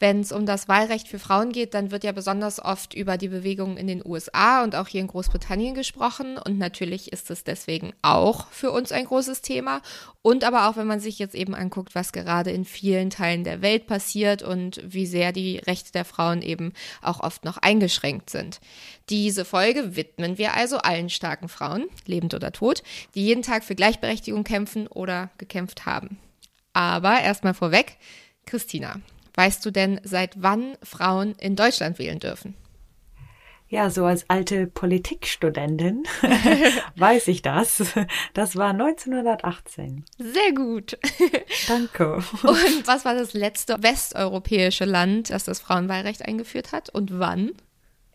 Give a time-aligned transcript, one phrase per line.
[0.00, 3.28] Wenn es um das Wahlrecht für Frauen geht, dann wird ja besonders oft über die
[3.28, 6.38] Bewegungen in den USA und auch hier in Großbritannien gesprochen.
[6.38, 9.82] Und natürlich ist es deswegen auch für uns ein großes Thema.
[10.22, 13.62] Und aber auch, wenn man sich jetzt eben anguckt, was gerade in vielen Teilen der
[13.62, 18.60] Welt passiert und wie sehr die Rechte der Frauen eben auch oft noch eingeschränkt sind.
[19.08, 22.82] Diese Folge widmen wir also allen starken Frauen, lebend oder tot,
[23.14, 26.18] die jeden Tag für Gleichberechtigung kämpfen oder gekämpft haben.
[26.72, 27.96] Aber erstmal vorweg,
[28.46, 29.00] Christina,
[29.38, 32.56] Weißt du denn, seit wann Frauen in Deutschland wählen dürfen?
[33.68, 36.02] Ja, so als alte Politikstudentin
[36.96, 37.84] weiß ich das.
[38.34, 40.04] Das war 1918.
[40.18, 40.98] Sehr gut.
[41.68, 42.14] Danke.
[42.14, 47.52] Und was war das letzte westeuropäische Land, das das Frauenwahlrecht eingeführt hat und wann?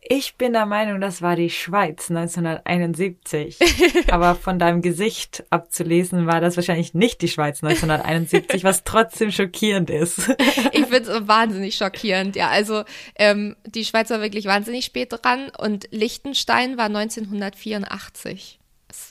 [0.10, 3.58] Ich bin der Meinung, das war die Schweiz 1971.
[4.12, 9.90] Aber von deinem Gesicht abzulesen war das wahrscheinlich nicht die Schweiz 1971, was trotzdem schockierend
[9.90, 10.30] ist.
[10.72, 12.36] ich finde es wahnsinnig schockierend.
[12.36, 12.84] Ja, also
[13.16, 18.60] ähm, die Schweiz war wirklich wahnsinnig spät dran und Liechtenstein war 1984.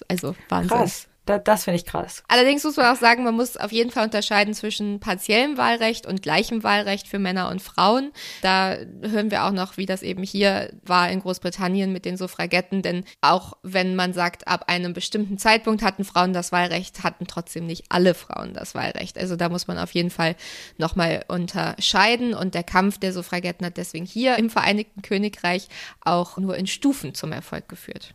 [0.08, 0.76] Also Wahnsinn.
[0.76, 1.08] Krass.
[1.24, 2.24] Da, das finde ich krass.
[2.26, 6.20] Allerdings muss man auch sagen, man muss auf jeden Fall unterscheiden zwischen partiellem Wahlrecht und
[6.20, 8.10] gleichem Wahlrecht für Männer und Frauen.
[8.40, 12.82] Da hören wir auch noch, wie das eben hier war in Großbritannien mit den Suffragetten.
[12.82, 17.66] Denn auch wenn man sagt, ab einem bestimmten Zeitpunkt hatten Frauen das Wahlrecht, hatten trotzdem
[17.66, 19.16] nicht alle Frauen das Wahlrecht.
[19.16, 20.34] Also da muss man auf jeden Fall
[20.76, 22.34] nochmal unterscheiden.
[22.34, 25.68] Und der Kampf der Suffragetten hat deswegen hier im Vereinigten Königreich
[26.00, 28.12] auch nur in Stufen zum Erfolg geführt.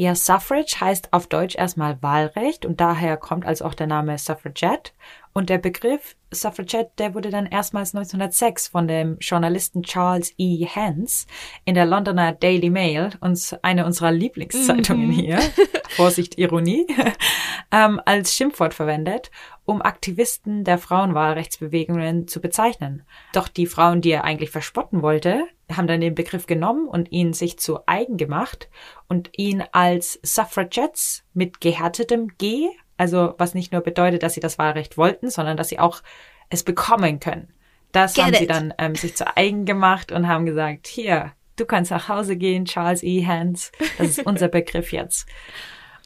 [0.00, 4.92] Ja, Suffrage heißt auf Deutsch erstmal Wahlrecht und daher kommt also auch der Name Suffragette.
[5.32, 10.64] Und der Begriff Suffragette, der wurde dann erstmals 1906 von dem Journalisten Charles E.
[10.64, 11.26] Hens
[11.64, 15.12] in der Londoner Daily Mail, uns eine unserer Lieblingszeitungen mhm.
[15.12, 15.40] hier,
[15.88, 16.86] Vorsicht Ironie,
[17.72, 19.32] ähm, als Schimpfwort verwendet,
[19.68, 23.02] um Aktivisten der Frauenwahlrechtsbewegungen zu bezeichnen.
[23.34, 27.34] Doch die Frauen, die er eigentlich verspotten wollte, haben dann den Begriff genommen und ihn
[27.34, 28.70] sich zu eigen gemacht
[29.08, 34.56] und ihn als Suffragettes mit gehärtetem G, also was nicht nur bedeutet, dass sie das
[34.56, 36.00] Wahlrecht wollten, sondern dass sie auch
[36.48, 37.52] es bekommen können.
[37.92, 38.38] Das Get haben it.
[38.38, 42.38] sie dann ähm, sich zu eigen gemacht und haben gesagt, hier, du kannst nach Hause
[42.38, 43.26] gehen, Charles E.
[43.26, 45.26] Hans, das ist unser Begriff jetzt.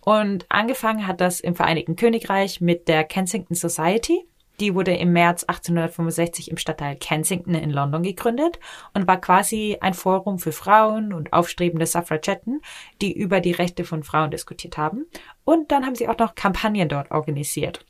[0.05, 4.27] Und angefangen hat das im Vereinigten Königreich mit der Kensington Society.
[4.61, 8.59] Die wurde im März 1865 im Stadtteil Kensington in London gegründet
[8.95, 12.61] und war quasi ein Forum für Frauen und aufstrebende Suffragetten,
[13.01, 15.07] die über die Rechte von Frauen diskutiert haben.
[15.45, 17.85] Und dann haben sie auch noch Kampagnen dort organisiert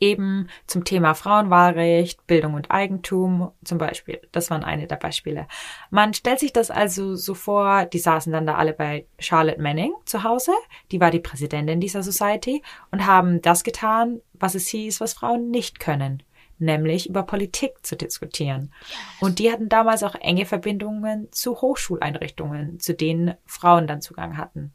[0.00, 4.20] eben zum Thema Frauenwahlrecht, Bildung und Eigentum zum Beispiel.
[4.32, 5.46] Das waren eine der Beispiele.
[5.90, 9.92] Man stellt sich das also so vor, die saßen dann da alle bei Charlotte Manning
[10.04, 10.52] zu Hause,
[10.92, 15.50] die war die Präsidentin dieser Society und haben das getan, was es hieß, was Frauen
[15.50, 16.22] nicht können
[16.58, 18.72] nämlich über Politik zu diskutieren.
[19.20, 24.72] Und die hatten damals auch enge Verbindungen zu Hochschuleinrichtungen, zu denen Frauen dann Zugang hatten.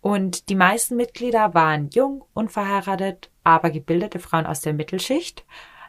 [0.00, 5.44] Und die meisten Mitglieder waren jung, unverheiratet, aber gebildete Frauen aus der Mittelschicht.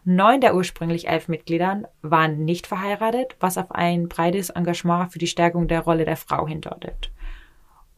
[0.05, 5.27] Neun der ursprünglich elf Mitgliedern waren nicht verheiratet, was auf ein breites Engagement für die
[5.27, 7.11] Stärkung der Rolle der Frau hindeutet.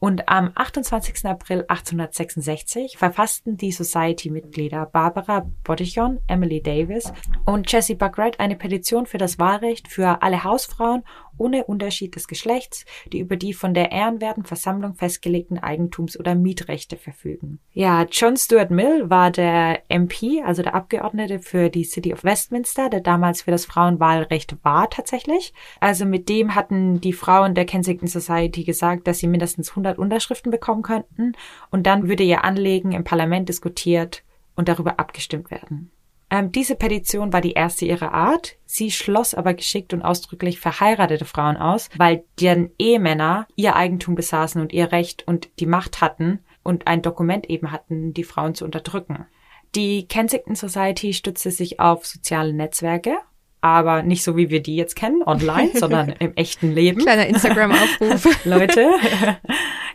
[0.00, 1.26] Und am 28.
[1.26, 7.12] April 1866 verfassten die Society-Mitglieder Barbara Bodichon, Emily Davis
[7.44, 11.04] und Jessie Buckright eine Petition für das Wahlrecht für alle Hausfrauen
[11.40, 16.96] ohne Unterschied des Geschlechts, die über die von der ehrenwerten Versammlung festgelegten Eigentums- oder Mietrechte
[16.96, 17.58] verfügen.
[17.72, 22.90] Ja, John Stuart Mill war der MP, also der Abgeordnete für die City of Westminster,
[22.90, 25.54] der damals für das Frauenwahlrecht war tatsächlich.
[25.80, 30.50] Also mit dem hatten die Frauen der Kensington Society gesagt, dass sie mindestens 100 Unterschriften
[30.50, 31.32] bekommen könnten
[31.70, 34.22] und dann würde ihr Anliegen im Parlament diskutiert
[34.56, 35.90] und darüber abgestimmt werden.
[36.30, 38.56] Ähm, diese Petition war die erste ihrer Art.
[38.64, 44.60] Sie schloss aber geschickt und ausdrücklich verheiratete Frauen aus, weil deren Ehemänner ihr Eigentum besaßen
[44.60, 48.64] und ihr Recht und die Macht hatten und ein Dokument eben hatten, die Frauen zu
[48.64, 49.26] unterdrücken.
[49.74, 53.18] Die Kensington Society stützte sich auf soziale Netzwerke,
[53.60, 57.00] aber nicht so wie wir die jetzt kennen, online, sondern im echten Leben.
[57.00, 58.26] Kleiner Instagram-Aufruf.
[58.44, 58.90] Leute,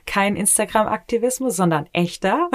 [0.06, 2.50] kein Instagram-Aktivismus, sondern echter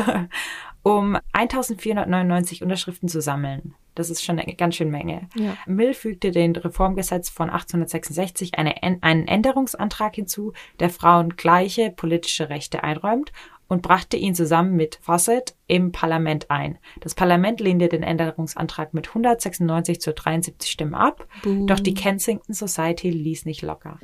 [0.83, 3.75] um 1499 Unterschriften zu sammeln.
[3.95, 5.29] Das ist schon eine ganz schön Menge.
[5.35, 5.57] Ja.
[5.67, 12.85] Mill fügte den Reformgesetz von 1866 eine, einen Änderungsantrag hinzu, der Frauen gleiche politische Rechte
[12.85, 13.33] einräumt
[13.69, 16.79] und brachte ihn zusammen mit Fawcett im Parlament ein.
[17.01, 21.67] Das Parlament lehnte den Änderungsantrag mit 196 zu 73 Stimmen ab, Boom.
[21.67, 23.99] doch die Kensington Society ließ nicht locker.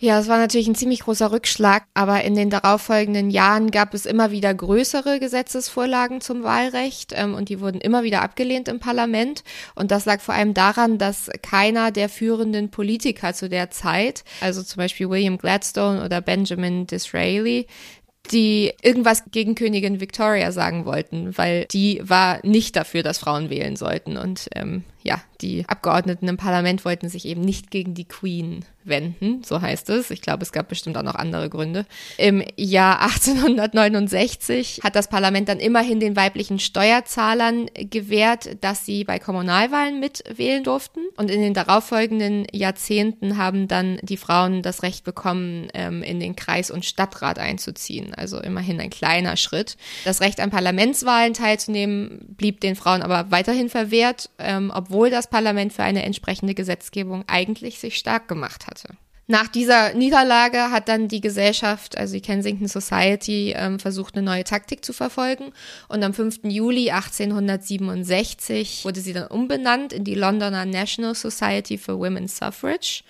[0.00, 4.06] Ja, es war natürlich ein ziemlich großer Rückschlag, aber in den darauffolgenden Jahren gab es
[4.06, 9.42] immer wieder größere Gesetzesvorlagen zum Wahlrecht ähm, und die wurden immer wieder abgelehnt im Parlament.
[9.74, 14.62] Und das lag vor allem daran, dass keiner der führenden Politiker zu der Zeit, also
[14.62, 17.66] zum Beispiel William Gladstone oder Benjamin Disraeli,
[18.30, 23.74] die irgendwas gegen Königin Victoria sagen wollten, weil die war nicht dafür, dass Frauen wählen
[23.74, 24.16] sollten.
[24.16, 29.42] Und ähm, ja, die Abgeordneten im Parlament wollten sich eben nicht gegen die Queen wenden,
[29.44, 30.10] so heißt es.
[30.10, 31.86] Ich glaube, es gab bestimmt auch noch andere Gründe.
[32.16, 39.18] Im Jahr 1869 hat das Parlament dann immerhin den weiblichen Steuerzahlern gewährt, dass sie bei
[39.18, 41.00] Kommunalwahlen mitwählen durften.
[41.16, 46.34] Und in den darauffolgenden Jahrzehnten haben dann die Frauen das Recht bekommen, ähm, in den
[46.34, 48.14] Kreis- und Stadtrat einzuziehen.
[48.14, 49.76] Also immerhin ein kleiner Schritt.
[50.04, 55.72] Das Recht an Parlamentswahlen teilzunehmen blieb den Frauen aber weiterhin verwehrt, ähm, obwohl das Parlament
[55.72, 58.88] für eine entsprechende Gesetzgebung eigentlich sich stark gemacht hatte.
[59.30, 64.44] Nach dieser Niederlage hat dann die Gesellschaft, also die Kensington Society, ähm, versucht, eine neue
[64.44, 65.52] Taktik zu verfolgen.
[65.88, 66.44] Und am 5.
[66.44, 73.02] Juli 1867 wurde sie dann umbenannt in die Londoner National Society for Women's Suffrage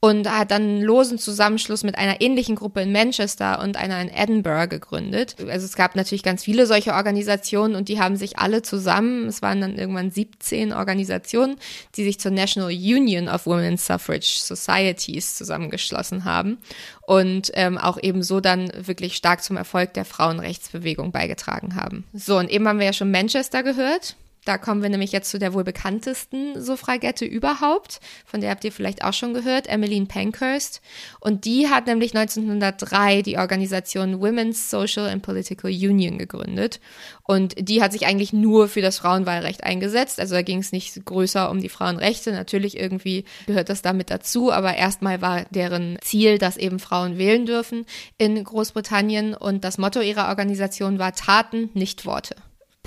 [0.00, 4.08] und hat dann einen losen Zusammenschluss mit einer ähnlichen Gruppe in Manchester und einer in
[4.08, 5.36] Edinburgh gegründet.
[5.48, 9.42] Also es gab natürlich ganz viele solche Organisationen und die haben sich alle zusammen, es
[9.42, 11.56] waren dann irgendwann 17 Organisationen,
[11.96, 16.58] die sich zur National Union of Women's Suffrage Societies zusammengeschlossen haben
[17.06, 22.04] und ähm, auch eben so dann wirklich stark zum Erfolg der Frauenrechtsbewegung beigetragen haben.
[22.12, 24.14] So, und eben haben wir ja schon Manchester gehört.
[24.48, 28.00] Da kommen wir nämlich jetzt zu der wohl bekanntesten Suffragette überhaupt.
[28.24, 30.80] Von der habt ihr vielleicht auch schon gehört, Emmeline Pankhurst.
[31.20, 36.80] Und die hat nämlich 1903 die Organisation Women's Social and Political Union gegründet.
[37.24, 40.18] Und die hat sich eigentlich nur für das Frauenwahlrecht eingesetzt.
[40.18, 42.32] Also da ging es nicht größer um die Frauenrechte.
[42.32, 44.50] Natürlich irgendwie gehört das damit dazu.
[44.50, 47.84] Aber erstmal war deren Ziel, dass eben Frauen wählen dürfen
[48.16, 49.34] in Großbritannien.
[49.34, 52.34] Und das Motto ihrer Organisation war Taten, nicht Worte.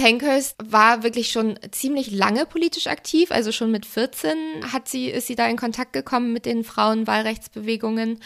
[0.02, 4.36] Pankhurst war wirklich schon ziemlich lange politisch aktiv, also schon mit 14
[4.74, 8.20] hat sie, ist sie da in Kontakt gekommen mit den Frauenwahlrechtsbewegungen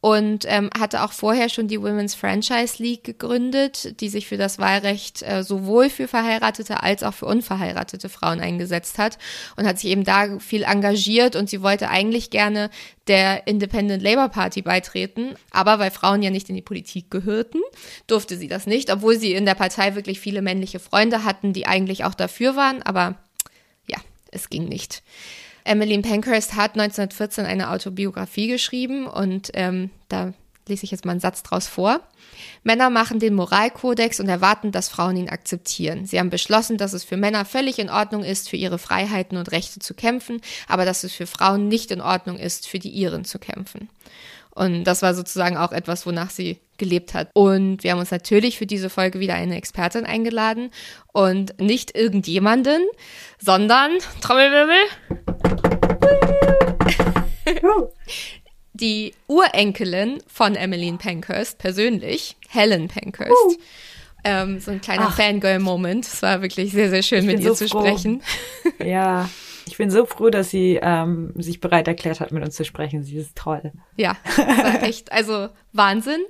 [0.00, 4.58] und ähm, hatte auch vorher schon die Women's Franchise League gegründet, die sich für das
[4.58, 9.18] Wahlrecht äh, sowohl für verheiratete als auch für unverheiratete Frauen eingesetzt hat
[9.56, 12.70] und hat sich eben da viel engagiert und sie wollte eigentlich gerne
[13.08, 17.60] der Independent Labour Party beitreten, aber weil Frauen ja nicht in die Politik gehörten,
[18.06, 21.66] durfte sie das nicht, obwohl sie in der Partei wirklich viele männliche Freunde hatten, die
[21.66, 23.16] eigentlich auch dafür waren, aber
[23.88, 23.98] ja,
[24.30, 25.02] es ging nicht.
[25.66, 30.32] Emmeline Pankhurst hat 1914 eine Autobiografie geschrieben und ähm, da
[30.68, 32.00] lese ich jetzt mal einen Satz draus vor.
[32.64, 36.06] Männer machen den Moralkodex und erwarten, dass Frauen ihn akzeptieren.
[36.06, 39.52] Sie haben beschlossen, dass es für Männer völlig in Ordnung ist, für ihre Freiheiten und
[39.52, 43.24] Rechte zu kämpfen, aber dass es für Frauen nicht in Ordnung ist, für die ihren
[43.24, 43.88] zu kämpfen.
[44.56, 47.28] Und das war sozusagen auch etwas, wonach sie gelebt hat.
[47.34, 50.70] Und wir haben uns natürlich für diese Folge wieder eine Expertin eingeladen
[51.12, 52.80] und nicht irgendjemanden,
[53.38, 53.92] sondern
[54.22, 54.76] Trommelwirbel.
[58.72, 63.32] die Urenkelin von Emmeline Pankhurst persönlich, Helen Pankhurst.
[63.32, 63.56] Uh.
[64.24, 66.06] Ähm, so ein kleiner Fangirl-Moment.
[66.06, 67.80] Es war wirklich sehr, sehr schön, mit ihr so zu froh.
[67.80, 68.22] sprechen.
[68.82, 69.28] Ja,
[69.66, 73.02] ich bin so froh, dass sie ähm, sich bereit erklärt hat, mit uns zu sprechen.
[73.02, 73.72] Sie ist toll.
[73.96, 76.20] Ja, war echt, also Wahnsinn.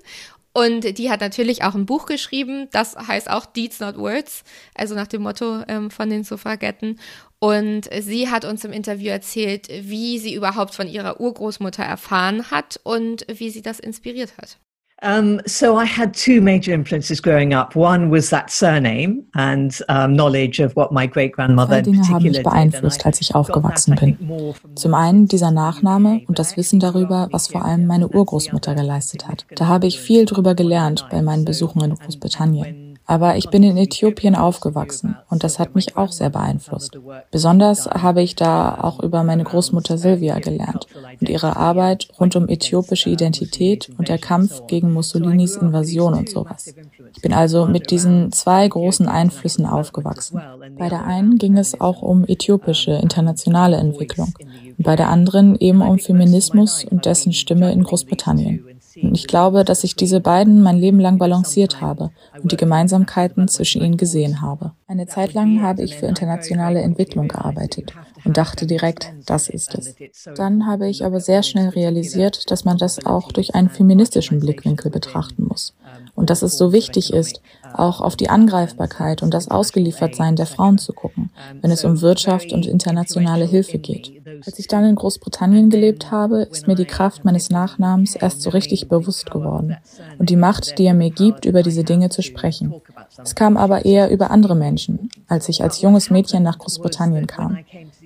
[0.55, 4.43] Und die hat natürlich auch ein Buch geschrieben, das heißt auch Deeds Not Words,
[4.75, 6.99] also nach dem Motto ähm, von den Suffragetten.
[7.39, 12.81] Und sie hat uns im Interview erzählt, wie sie überhaupt von ihrer Urgroßmutter erfahren hat
[12.85, 14.57] und wie sie das inspiriert hat.
[15.03, 17.77] Um, so I had two major influences growing up.
[17.77, 21.83] One was that surname and um, knowledge of what my great grandmother.
[21.83, 24.55] Dinge haben mich beeinflusst, als ich aufgewachsen bin.
[24.75, 29.45] Zum einen dieser Nachname und das Wissen darüber, was vor allem meine Urgroßmutter geleistet hat.
[29.55, 32.86] Da habe ich viel drüber gelernt bei meinen Besuchen in Großbritannien.
[33.07, 36.99] Aber ich bin in Äthiopien aufgewachsen und das hat mich auch sehr beeinflusst.
[37.31, 40.87] Besonders habe ich da auch über meine Großmutter Silvia gelernt
[41.21, 46.75] und ihre Arbeit rund um äthiopische Identität und der Kampf gegen Mussolinis Invasion und sowas.
[47.17, 50.41] Ich bin also mit diesen zwei großen Einflüssen aufgewachsen.
[50.79, 54.35] Bei der einen ging es auch um äthiopische internationale Entwicklung
[54.77, 58.67] und bei der anderen eben um Feminismus und dessen Stimme in Großbritannien.
[59.03, 62.11] Und ich glaube, dass ich diese beiden mein Leben lang balanciert habe
[62.43, 64.73] und die Gemeinsamkeiten zwischen ihnen gesehen habe.
[64.87, 67.93] Eine Zeit lang habe ich für internationale Entwicklung gearbeitet
[68.25, 69.95] und dachte direkt, das ist es.
[70.35, 74.91] Dann habe ich aber sehr schnell realisiert, dass man das auch durch einen feministischen Blickwinkel
[74.91, 75.75] betrachten muss.
[76.17, 77.41] Und dass es so wichtig ist,
[77.73, 81.31] auch auf die Angreifbarkeit und das Ausgeliefertsein der Frauen zu gucken,
[81.61, 84.13] wenn es um Wirtschaft und internationale Hilfe geht.
[84.45, 88.51] Als ich dann in Großbritannien gelebt habe, ist mir die Kraft meines Nachnamens erst so
[88.51, 89.77] richtig bewusst geworden
[90.19, 92.75] und die Macht, die er mir gibt, über diese Dinge zu sprechen.
[93.23, 97.59] Es kam aber eher über andere Menschen, als ich als junges Mädchen nach Großbritannien kam.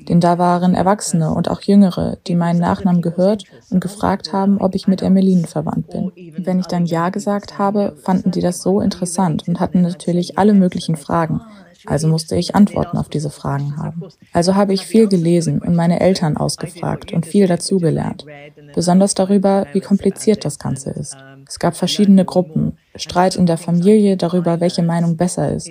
[0.08, 4.74] Denn da waren Erwachsene und auch Jüngere, die meinen Nachnamen gehört und gefragt haben, ob
[4.74, 6.12] ich mit Emmeline verwandt bin.
[6.36, 10.54] Wenn ich dann Ja gesagt habe, fanden die das so interessant und hatten natürlich alle
[10.54, 11.40] möglichen Fragen.
[11.86, 14.02] Also musste ich Antworten auf diese Fragen haben.
[14.32, 18.26] Also habe ich viel gelesen und meine Eltern ausgefragt und viel dazugelernt.
[18.74, 21.16] Besonders darüber, wie kompliziert das Ganze ist.
[21.50, 25.68] Es gab verschiedene Gruppen, Streit in der Familie darüber, welche Meinung besser ist,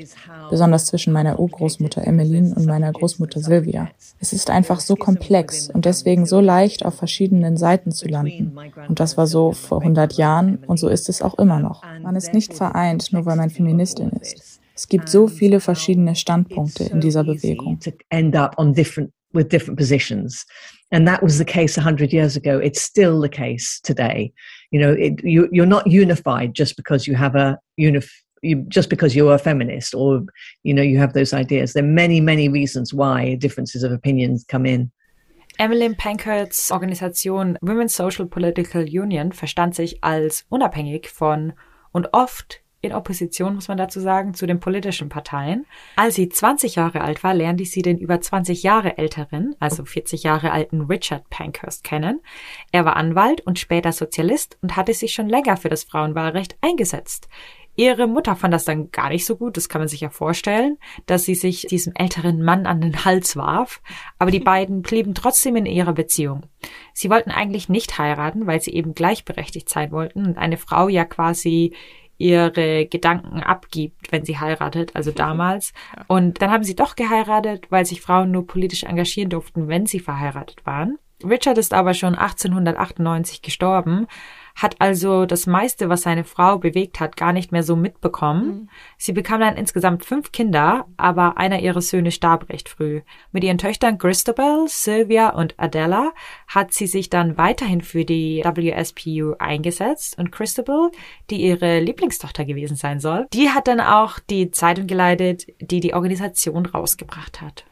[0.50, 3.90] besonders zwischen meiner Urgroßmutter Emmeline und meiner Großmutter Sylvia.
[4.20, 8.58] Es ist einfach so komplex und deswegen so leicht auf verschiedenen Seiten zu landen.
[8.90, 11.82] Und das war so vor 100 Jahren und so ist es auch immer noch.
[12.04, 14.60] Man ist nicht vereint, nur weil man Feministin ist.
[14.76, 17.80] Es gibt so viele verschiedene Standpunkte in dieser Bewegung.
[20.92, 22.60] And that was the case 100 years ago.
[22.60, 24.34] It's still the case today.
[24.72, 28.10] You know, it, you, you're not unified just because you have a unif
[28.42, 30.24] you, just because you're a feminist or
[30.64, 31.74] you know you have those ideas.
[31.74, 34.92] There are many, many reasons why differences of opinions come in.
[35.58, 41.54] Emmeline Pankhursts Organisation Women's Social Political Union verstand sich als unabhängig von
[41.92, 45.66] und oft in Opposition, muss man dazu sagen, zu den politischen Parteien.
[45.96, 50.24] Als sie 20 Jahre alt war, lernte sie den über 20 Jahre älteren, also 40
[50.24, 52.22] Jahre alten Richard Pankhurst kennen.
[52.72, 57.28] Er war Anwalt und später Sozialist und hatte sich schon länger für das Frauenwahlrecht eingesetzt.
[57.80, 60.78] Ihre Mutter fand das dann gar nicht so gut, das kann man sich ja vorstellen,
[61.06, 63.82] dass sie sich diesem älteren Mann an den Hals warf,
[64.18, 66.42] aber die beiden blieben trotzdem in ihrer Beziehung.
[66.94, 71.06] Sie wollten eigentlich nicht heiraten, weil sie eben gleichberechtigt sein wollten und eine Frau ja
[71.06, 71.74] quasi
[72.20, 75.74] ihre Gedanken abgibt, wenn sie heiratet, also damals.
[76.08, 80.00] Und dann haben sie doch geheiratet, weil sich Frauen nur politisch engagieren durften, wenn sie
[80.00, 81.00] verheiratet waren.
[81.24, 84.08] Richard ist aber schon 1898 gestorben,
[84.60, 88.46] hat also das meiste, was seine Frau bewegt hat, gar nicht mehr so mitbekommen.
[88.46, 88.70] Mhm.
[88.98, 93.02] Sie bekam dann insgesamt fünf Kinder, aber einer ihrer Söhne starb recht früh.
[93.32, 96.12] Mit ihren Töchtern Christabel, Sylvia und Adela
[96.48, 100.92] hat sie sich dann weiterhin für die WSPU eingesetzt und Christabel,
[101.30, 105.94] die ihre Lieblingstochter gewesen sein soll, die hat dann auch die Zeitung geleitet, die die
[105.94, 107.64] Organisation rausgebracht hat.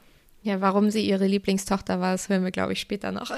[0.48, 3.32] Ja, warum sie ihre Lieblingstochter war, das hören wir, glaube ich, später noch.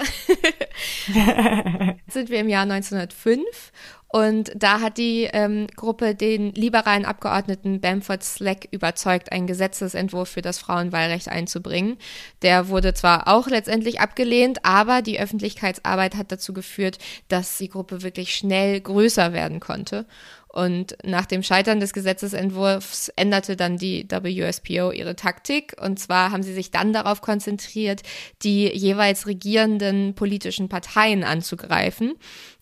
[2.06, 3.72] Sind wir im Jahr 1905
[4.06, 10.42] und da hat die ähm, Gruppe den liberalen Abgeordneten Bamford Slack überzeugt, einen Gesetzesentwurf für
[10.42, 11.96] das Frauenwahlrecht einzubringen.
[12.42, 18.02] Der wurde zwar auch letztendlich abgelehnt, aber die Öffentlichkeitsarbeit hat dazu geführt, dass die Gruppe
[18.02, 20.06] wirklich schnell größer werden konnte.
[20.52, 25.76] Und nach dem Scheitern des Gesetzesentwurfs änderte dann die WSPO ihre Taktik.
[25.80, 28.02] Und zwar haben sie sich dann darauf konzentriert,
[28.42, 32.14] die jeweils regierenden politischen Parteien anzugreifen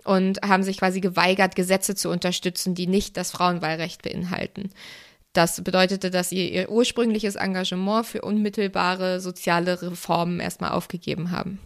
[0.05, 4.71] und haben sich quasi geweigert, Gesetze zu unterstützen, die nicht das Frauenwahlrecht beinhalten.
[5.33, 11.59] Das bedeutete, dass sie ihr ursprüngliches Engagement für unmittelbare soziale Reformen erstmal aufgegeben haben.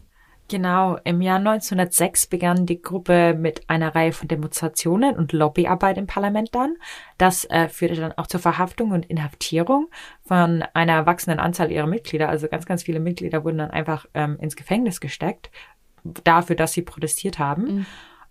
[0.53, 6.07] Genau, im Jahr 1906 begann die Gruppe mit einer Reihe von Demonstrationen und Lobbyarbeit im
[6.07, 6.77] Parlament dann.
[7.17, 9.89] Das äh, führte dann auch zur Verhaftung und Inhaftierung
[10.27, 12.29] von einer wachsenden Anzahl ihrer Mitglieder.
[12.29, 15.51] Also ganz, ganz viele Mitglieder wurden dann einfach ähm, ins Gefängnis gesteckt
[16.05, 17.63] dafür, dass sie protestiert haben.
[17.63, 17.87] Mhm.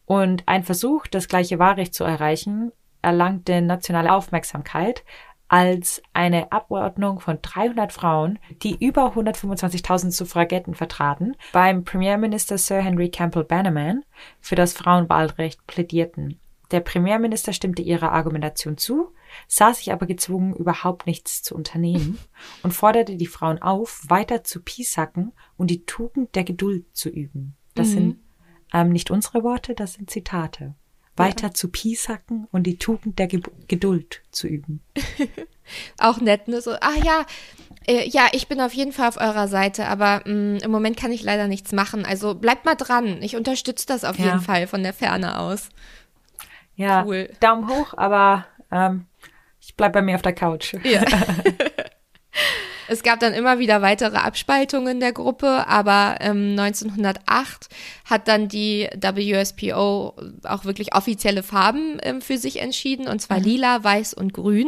[0.06, 5.04] Und ein Versuch, das gleiche Wahlrecht zu erreichen, erlangte nationale Aufmerksamkeit,
[5.52, 13.10] als eine Abordnung von 300 Frauen, die über 125.000 Suffragetten vertraten, beim Premierminister Sir Henry
[13.10, 14.06] Campbell Bannerman
[14.40, 16.40] für das Frauenwahlrecht plädierten.
[16.72, 19.12] Der Premierminister stimmte ihrer Argumentation zu,
[19.46, 22.18] sah sich aber gezwungen, überhaupt nichts zu unternehmen
[22.64, 27.58] und forderte die Frauen auf, weiter zu piesacken und die Tugend der Geduld zu üben.
[27.76, 27.94] Das mhm.
[27.94, 28.20] sind
[28.74, 30.76] ähm, nicht unsere Worte, das sind Zitate
[31.16, 31.54] weiter ja.
[31.54, 34.82] zu piesacken und die Tugend der Ge Geduld zu üben.
[36.00, 36.62] Auch nett, ne?
[36.62, 37.26] So, ah ja,
[37.88, 40.98] äh, ja, ich bin auf jeden Fall auf eurer Seite, aber mh, mm, im Moment
[40.98, 42.06] kann ich leider nichts machen.
[42.06, 43.22] Also bleibt mal dran.
[43.22, 44.26] Ich unterstütze das auf ja.
[44.26, 45.70] jeden Fall von der Ferne aus.
[46.76, 47.30] Ja, cool.
[47.40, 49.06] Daumen hoch, aber ähm,
[49.60, 50.76] ich bleib bei mir auf der Couch.
[50.84, 51.04] Ja.
[52.92, 57.70] Es gab dann immer wieder weitere Abspaltungen der Gruppe, aber ähm, 1908
[58.04, 63.46] hat dann die WSPO auch wirklich offizielle Farben ähm, für sich entschieden, und zwar mhm.
[63.46, 64.68] lila, weiß und grün.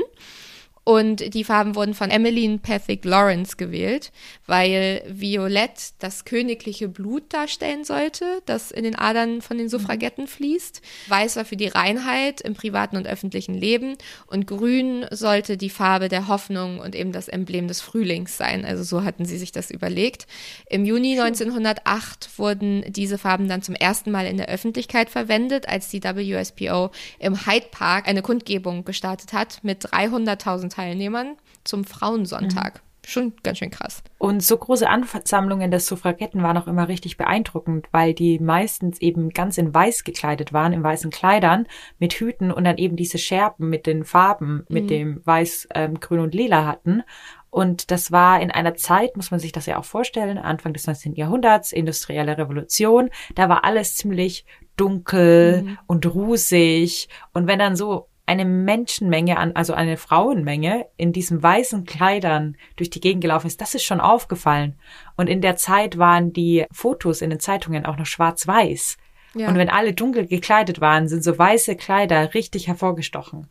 [0.85, 4.11] Und die Farben wurden von Emmeline Pethick Lawrence gewählt,
[4.45, 10.81] weil Violett das königliche Blut darstellen sollte, das in den Adern von den Suffragetten fließt.
[11.07, 13.95] Weiß war für die Reinheit im privaten und öffentlichen Leben
[14.27, 18.65] und grün sollte die Farbe der Hoffnung und eben das Emblem des Frühlings sein.
[18.65, 20.27] Also so hatten sie sich das überlegt.
[20.69, 25.87] Im Juni 1908 wurden diese Farben dann zum ersten Mal in der Öffentlichkeit verwendet, als
[25.87, 32.75] die WSPO im Hyde Park eine Kundgebung gestartet hat mit 300.000 Teilnehmern zum Frauensonntag.
[32.75, 32.93] Mhm.
[33.05, 34.01] Schon ganz schön krass.
[34.17, 39.31] Und so große Ansammlungen der Suffragetten waren auch immer richtig beeindruckend, weil die meistens eben
[39.31, 41.67] ganz in weiß gekleidet waren, in weißen Kleidern,
[41.99, 44.87] mit Hüten und dann eben diese Scherben mit den Farben, mit mhm.
[44.87, 47.03] dem Weiß, ähm, Grün und Lila hatten.
[47.49, 50.87] Und das war in einer Zeit, muss man sich das ja auch vorstellen, Anfang des
[50.87, 51.15] 19.
[51.15, 54.45] Jahrhunderts, industrielle Revolution, da war alles ziemlich
[54.77, 55.77] dunkel mhm.
[55.87, 57.09] und rußig.
[57.33, 62.89] Und wenn dann so eine Menschenmenge an, also eine Frauenmenge in diesen weißen Kleidern durch
[62.89, 64.75] die Gegend gelaufen ist, das ist schon aufgefallen.
[65.17, 68.97] Und in der Zeit waren die Fotos in den Zeitungen auch noch schwarz-weiß.
[69.35, 69.49] Ja.
[69.49, 73.47] Und wenn alle dunkel gekleidet waren, sind so weiße Kleider richtig hervorgestochen.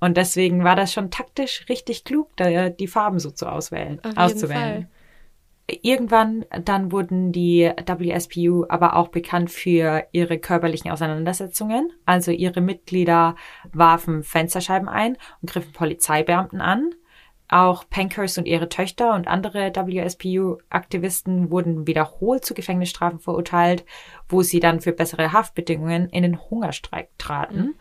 [0.00, 4.86] Und deswegen war das schon taktisch richtig klug, da die Farben so zu auswählen, auszuwählen.
[4.86, 4.88] Fall.
[5.70, 11.92] Irgendwann dann wurden die WSPU aber auch bekannt für ihre körperlichen Auseinandersetzungen.
[12.06, 13.36] Also ihre Mitglieder
[13.72, 16.94] warfen Fensterscheiben ein und griffen Polizeibeamten an.
[17.50, 23.84] Auch Pankhurst und ihre Töchter und andere WSPU-Aktivisten wurden wiederholt zu Gefängnisstrafen verurteilt,
[24.28, 27.74] wo sie dann für bessere Haftbedingungen in den Hungerstreik traten mhm.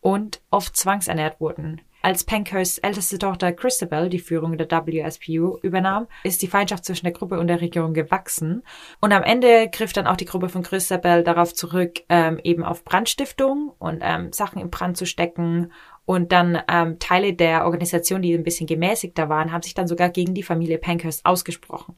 [0.00, 1.82] und oft zwangsernährt wurden.
[2.04, 7.14] Als Pankhursts älteste Tochter Christabel die Führung der WSPU übernahm, ist die Feindschaft zwischen der
[7.14, 8.62] Gruppe und der Regierung gewachsen.
[9.00, 12.84] Und am Ende griff dann auch die Gruppe von Christabel darauf zurück, ähm, eben auf
[12.84, 15.72] Brandstiftung und ähm, Sachen in Brand zu stecken.
[16.04, 20.10] Und dann ähm, Teile der Organisation, die ein bisschen gemäßigter waren, haben sich dann sogar
[20.10, 21.96] gegen die Familie Pankhurst ausgesprochen.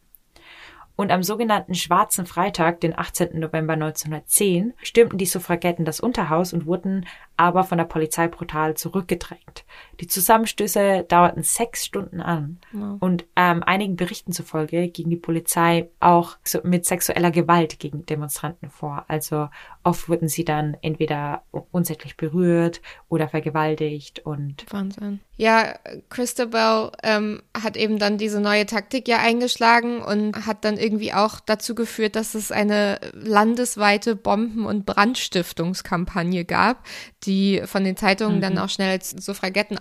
[0.96, 3.38] Und am sogenannten Schwarzen Freitag, den 18.
[3.38, 9.66] November 1910, stürmten die Suffragetten das Unterhaus und wurden aber von der Polizei brutal zurückgedrängt.
[10.00, 12.96] Die Zusammenstöße dauerten sechs Stunden an wow.
[13.00, 18.70] und ähm, einigen Berichten zufolge ging die Polizei auch so mit sexueller Gewalt gegen Demonstranten
[18.70, 19.04] vor.
[19.08, 19.48] Also
[19.84, 25.20] oft wurden sie dann entweder unsäglich berührt oder vergewaltigt und Wahnsinn.
[25.38, 25.74] Ja,
[26.08, 31.40] Christabel ähm, hat eben dann diese neue Taktik ja eingeschlagen und hat dann irgendwie auch
[31.40, 36.84] dazu geführt, dass es eine landesweite Bomben- und Brandstiftungskampagne gab,
[37.24, 38.40] die von den Zeitungen mhm.
[38.40, 39.10] dann auch schnell als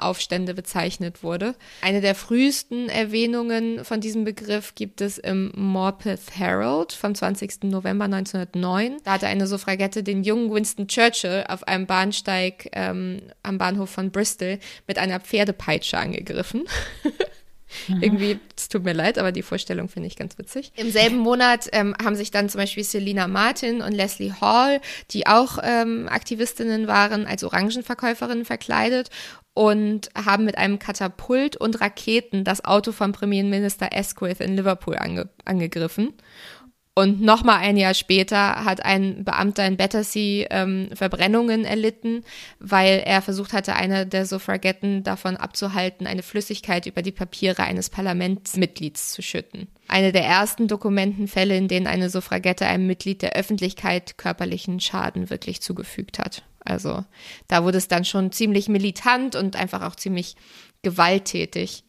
[0.05, 1.55] Suffragettenaufstände bezeichnet wurde.
[1.81, 7.63] Eine der frühesten Erwähnungen von diesem Begriff gibt es im Morpeth Herald vom 20.
[7.63, 8.97] November 1909.
[9.03, 14.11] Da hatte eine Suffragette den jungen Winston Churchill auf einem Bahnsteig ähm, am Bahnhof von
[14.11, 16.65] Bristol mit einer Pferdepeitsche angegriffen.
[17.88, 18.03] Mhm.
[18.03, 20.71] Irgendwie, es tut mir leid, aber die Vorstellung finde ich ganz witzig.
[20.75, 25.27] Im selben Monat ähm, haben sich dann zum Beispiel Selina Martin und Leslie Hall, die
[25.27, 29.09] auch ähm, Aktivistinnen waren, als Orangenverkäuferinnen verkleidet
[29.55, 35.29] und haben mit einem Katapult und Raketen das Auto von Premierminister Asquith in Liverpool ange
[35.45, 36.13] angegriffen.
[36.97, 42.23] Und nochmal ein Jahr später hat ein Beamter in Battersea ähm, Verbrennungen erlitten,
[42.60, 47.89] weil er versucht hatte, eine der Suffragetten davon abzuhalten, eine Flüssigkeit über die Papiere eines
[47.89, 49.67] Parlamentsmitglieds zu schütten.
[49.89, 55.62] Eine der ersten Dokumentenfälle, in denen eine Suffragette einem Mitglied der Öffentlichkeit körperlichen Schaden wirklich
[55.62, 56.43] zugefügt hat.
[56.63, 57.03] Also
[57.49, 60.38] da wurde es dann schon ziemlich militant und einfach auch ziemlich
[60.81, 61.84] gewalttätig.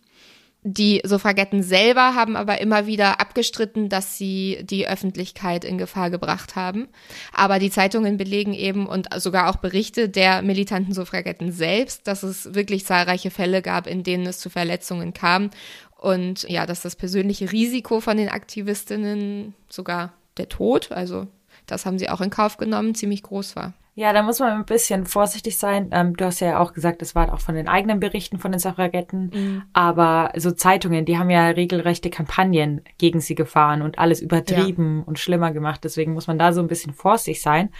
[0.68, 6.56] Die Suffragetten selber haben aber immer wieder abgestritten, dass sie die Öffentlichkeit in Gefahr gebracht
[6.56, 6.88] haben.
[7.32, 12.52] Aber die Zeitungen belegen eben und sogar auch Berichte der militanten Suffragetten selbst, dass es
[12.56, 15.50] wirklich zahlreiche Fälle gab, in denen es zu Verletzungen kam
[15.98, 21.28] und ja, dass das persönliche Risiko von den Aktivistinnen, sogar der Tod, also
[21.66, 23.72] das haben sie auch in Kauf genommen, ziemlich groß war.
[23.98, 25.88] Ja, da muss man ein bisschen vorsichtig sein.
[25.90, 28.58] Ähm, du hast ja auch gesagt, das war auch von den eigenen Berichten von den
[28.58, 29.30] Suffragetten.
[29.32, 29.62] Mhm.
[29.72, 35.04] Aber so Zeitungen, die haben ja regelrechte Kampagnen gegen sie gefahren und alles übertrieben ja.
[35.06, 35.80] und schlimmer gemacht.
[35.82, 37.70] Deswegen muss man da so ein bisschen vorsichtig sein.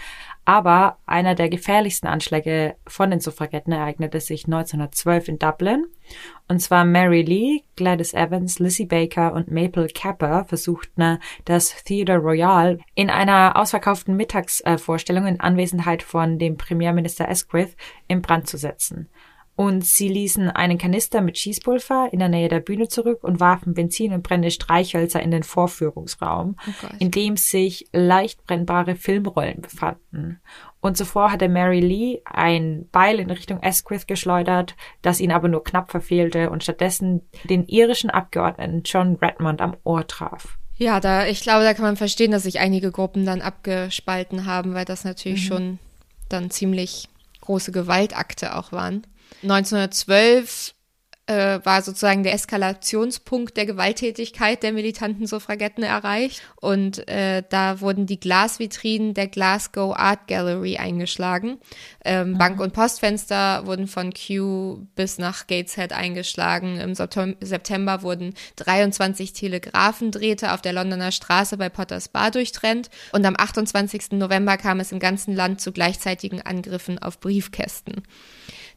[0.48, 5.86] Aber einer der gefährlichsten Anschläge von den Suffragetten ereignete sich 1912 in Dublin.
[6.46, 12.78] Und zwar Mary Lee, Gladys Evans, Lizzie Baker und Maple Capper versuchten das Theatre Royal
[12.94, 19.08] in einer ausverkauften Mittagsvorstellung in Anwesenheit von dem Premierminister Asquith in Brand zu setzen.
[19.56, 23.72] Und sie ließen einen Kanister mit Schießpulver in der Nähe der Bühne zurück und warfen
[23.72, 30.40] Benzin und brennende Streichhölzer in den Vorführungsraum, oh in dem sich leicht brennbare Filmrollen befanden.
[30.80, 35.64] Und zuvor hatte Mary Lee ein Beil in Richtung Asquith geschleudert, das ihn aber nur
[35.64, 40.58] knapp verfehlte und stattdessen den irischen Abgeordneten John Redmond am Ohr traf.
[40.76, 44.74] Ja, da, ich glaube, da kann man verstehen, dass sich einige Gruppen dann abgespalten haben,
[44.74, 45.48] weil das natürlich mhm.
[45.48, 45.78] schon
[46.28, 47.08] dann ziemlich
[47.40, 49.06] große Gewaltakte auch waren.
[49.42, 50.74] 1912
[51.26, 56.42] äh, war sozusagen der Eskalationspunkt der Gewalttätigkeit der militanten Suffragetten erreicht.
[56.56, 61.58] Und äh, da wurden die Glasvitrinen der Glasgow Art Gallery eingeschlagen.
[62.04, 62.38] Ähm, mhm.
[62.38, 66.78] Bank- und Postfenster wurden von Kew bis nach Gateshead eingeschlagen.
[66.78, 72.88] Im September wurden 23 Telegraphendrähte auf der Londoner Straße bei Potters Bar durchtrennt.
[73.12, 74.12] Und am 28.
[74.12, 78.02] November kam es im ganzen Land zu gleichzeitigen Angriffen auf Briefkästen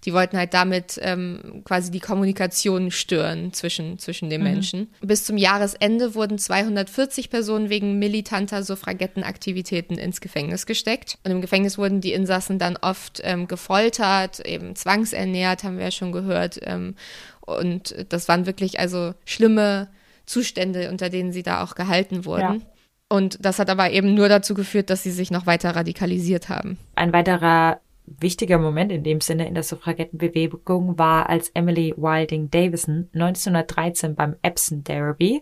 [0.05, 4.47] die wollten halt damit ähm, quasi die Kommunikation stören zwischen, zwischen den mhm.
[4.47, 4.93] Menschen.
[5.01, 11.17] Bis zum Jahresende wurden 240 Personen wegen militanter Suffragettenaktivitäten ins Gefängnis gesteckt.
[11.23, 15.91] Und im Gefängnis wurden die Insassen dann oft ähm, gefoltert, eben zwangsernährt, haben wir ja
[15.91, 16.59] schon gehört.
[16.63, 16.95] Ähm,
[17.41, 19.89] und das waren wirklich also schlimme
[20.25, 22.59] Zustände, unter denen sie da auch gehalten wurden.
[22.59, 22.65] Ja.
[23.09, 26.77] Und das hat aber eben nur dazu geführt, dass sie sich noch weiter radikalisiert haben.
[26.95, 27.81] Ein weiterer
[28.19, 34.35] wichtiger Moment in dem Sinne in der Suffragettenbewegung war, als Emily Wilding Davison 1913 beim
[34.41, 35.41] Epsom Derby,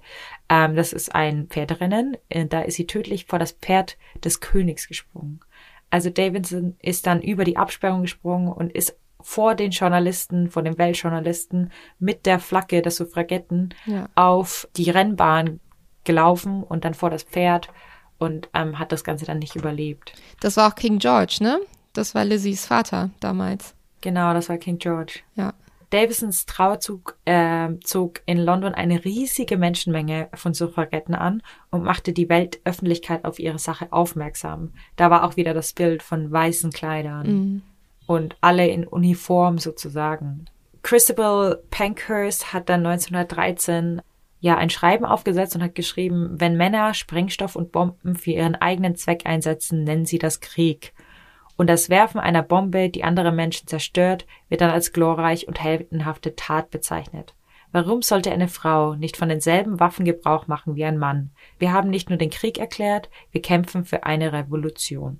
[0.49, 4.88] ähm, das ist ein Pferderennen, äh, da ist sie tödlich vor das Pferd des Königs
[4.88, 5.39] gesprungen.
[5.89, 10.77] Also Davison ist dann über die Absperrung gesprungen und ist vor den Journalisten, vor den
[10.77, 14.08] Weltjournalisten mit der Flagge der Suffragetten ja.
[14.15, 15.60] auf die Rennbahn
[16.03, 17.69] gelaufen und dann vor das Pferd
[18.17, 20.13] und ähm, hat das Ganze dann nicht überlebt.
[20.39, 21.60] Das war auch King George, ne?
[21.93, 23.73] Das war Lizzies Vater damals.
[24.02, 25.19] Genau, das war King George.
[25.36, 25.54] Ja.
[25.89, 32.28] Davisons Trauerzug äh, zog in London eine riesige Menschenmenge von Suffragetten an und machte die
[32.28, 34.73] Weltöffentlichkeit auf ihre Sache aufmerksam.
[34.97, 37.62] Da war auch wieder das Bild von weißen Kleidern mhm.
[38.06, 40.45] und alle in Uniform sozusagen.
[40.84, 44.02] Christabel Pankhurst hat dann 1913
[44.39, 48.95] ja ein Schreiben aufgesetzt und hat geschrieben, wenn Männer Sprengstoff und Bomben für ihren eigenen
[48.95, 50.93] Zweck einsetzen, nennen sie das Krieg
[51.58, 56.36] und das Werfen einer Bombe, die andere Menschen zerstört, wird dann als glorreich und heldenhafte
[56.36, 57.34] Tat bezeichnet.
[57.72, 61.32] Warum sollte eine Frau nicht von denselben Waffen Gebrauch machen wie ein Mann?
[61.60, 65.20] Wir haben nicht nur den Krieg erklärt, wir kämpfen für eine Revolution.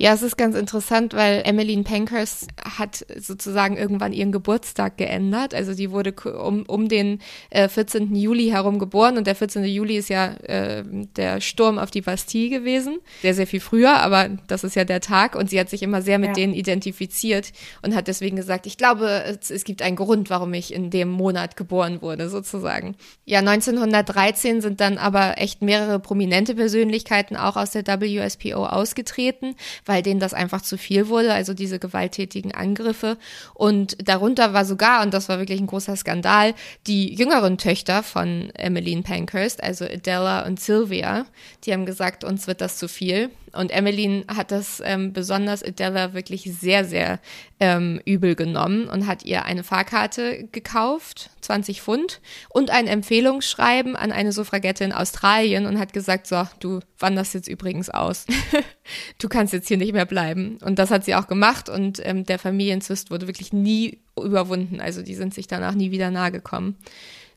[0.00, 5.54] Ja, es ist ganz interessant, weil Emmeline Pankhurst hat sozusagen irgendwann ihren Geburtstag geändert.
[5.54, 7.18] Also die wurde um, um den
[7.50, 8.14] äh, 14.
[8.14, 9.64] Juli herum geboren und der 14.
[9.64, 10.84] Juli ist ja äh,
[11.16, 12.98] der Sturm auf die Bastille gewesen.
[13.22, 16.00] Sehr, sehr viel früher, aber das ist ja der Tag und sie hat sich immer
[16.00, 16.34] sehr mit ja.
[16.34, 17.50] denen identifiziert
[17.82, 21.08] und hat deswegen gesagt, ich glaube, es, es gibt einen Grund, warum ich in dem
[21.08, 22.94] Monat geboren wurde, sozusagen.
[23.24, 29.56] Ja, 1913 sind dann aber echt mehrere prominente Persönlichkeiten auch aus der WSPO ausgetreten
[29.88, 33.16] weil denen das einfach zu viel wurde, also diese gewalttätigen Angriffe.
[33.54, 36.54] Und darunter war sogar, und das war wirklich ein großer Skandal,
[36.86, 41.24] die jüngeren Töchter von Emmeline Pankhurst, also Adela und Sylvia,
[41.64, 43.30] die haben gesagt, uns wird das zu viel.
[43.52, 47.20] Und Emmeline hat das ähm, besonders Adela wirklich sehr, sehr
[47.60, 54.12] ähm, übel genommen und hat ihr eine Fahrkarte gekauft, 20 Pfund, und ein Empfehlungsschreiben an
[54.12, 58.26] eine Suffragette in Australien und hat gesagt, so, du wanderst jetzt übrigens aus.
[59.20, 60.58] du kannst jetzt hier nicht mehr bleiben.
[60.62, 64.80] Und das hat sie auch gemacht und ähm, der Familienzwist wurde wirklich nie überwunden.
[64.80, 66.76] Also die sind sich danach nie wieder nahe gekommen.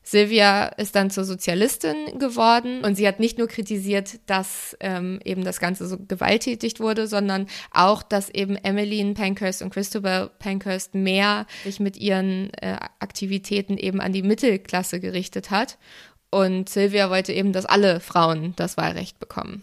[0.02, 5.44] Sylvia ist dann zur Sozialistin geworden und sie hat nicht nur kritisiert, dass ähm, eben
[5.44, 11.46] das Ganze so gewalttätig wurde, sondern auch, dass eben Emmeline Pankhurst und Christopher Pankhurst mehr
[11.64, 15.78] sich mit ihren äh, Aktivitäten eben an die Mittelklasse gerichtet hat.
[16.30, 19.62] Und Sylvia wollte eben, dass alle Frauen das Wahlrecht bekommen.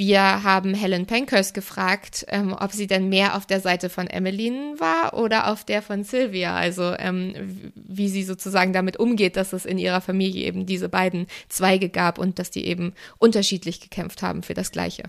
[0.00, 4.80] Wir haben Helen Pankhurst gefragt, ähm, ob sie denn mehr auf der Seite von Emmeline
[4.80, 6.56] war oder auf der von Sylvia.
[6.56, 11.26] Also ähm, wie sie sozusagen damit umgeht, dass es in ihrer Familie eben diese beiden
[11.50, 15.02] Zweige gab und dass die eben unterschiedlich gekämpft haben für das Gleiche.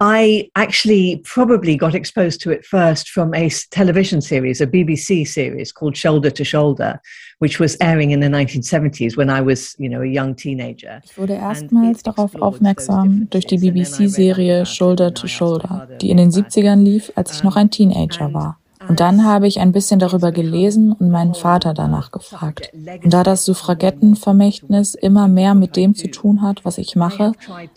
[0.00, 5.72] I actually probably got exposed to it first from a television series, a BBC series
[5.72, 7.00] called Shoulder to Shoulder,
[7.40, 11.02] which was airing in the 1970s when I was, you know, a young teenager.
[11.04, 16.30] Ich wurde erstmals darauf aufmerksam durch die BBC-Serie Shoulder to oh, Shoulder, die in den
[16.30, 18.60] 70ern lief, als ich noch ein Teenager war.
[18.88, 22.72] Und dann habe ich ein bisschen darüber gelesen und meinen Vater danach gefragt.
[23.04, 27.32] Und da das Suffragettenvermächtnis immer mehr mit dem zu tun hat, was ich mache,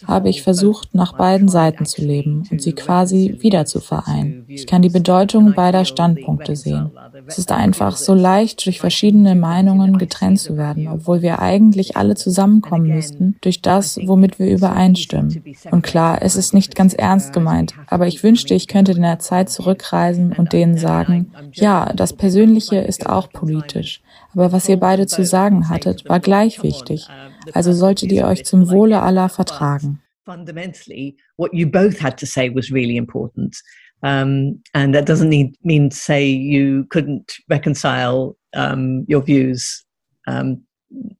[0.08, 4.46] habe ich versucht, nach beiden Seiten zu leben und sie quasi wieder zu vereinen.
[4.48, 6.92] Ich kann die Bedeutung beider Standpunkte sehen.
[7.28, 12.16] Es ist einfach so leicht, durch verschiedene Meinungen getrennt zu werden, obwohl wir eigentlich alle
[12.16, 15.44] zusammenkommen müssten durch das, womit wir übereinstimmen.
[15.72, 19.20] Und klar, es ist nicht ganz ernst gemeint, aber ich wünschte, ich könnte in der
[19.20, 21.01] Zeit zurückreisen und denen sagen,
[21.54, 24.02] ja, das Persönliche ist auch politisch,
[24.34, 27.08] aber was ihr beide zu sagen hattet, war gleich wichtig.
[27.54, 30.02] Also solltet ihr euch zum Wohle aller vertragen.
[30.26, 33.58] Fundamentally, what you both had to say was really important.
[34.04, 39.84] Um, and that doesn't need, mean to say you couldn't reconcile um, your views
[40.28, 40.64] um,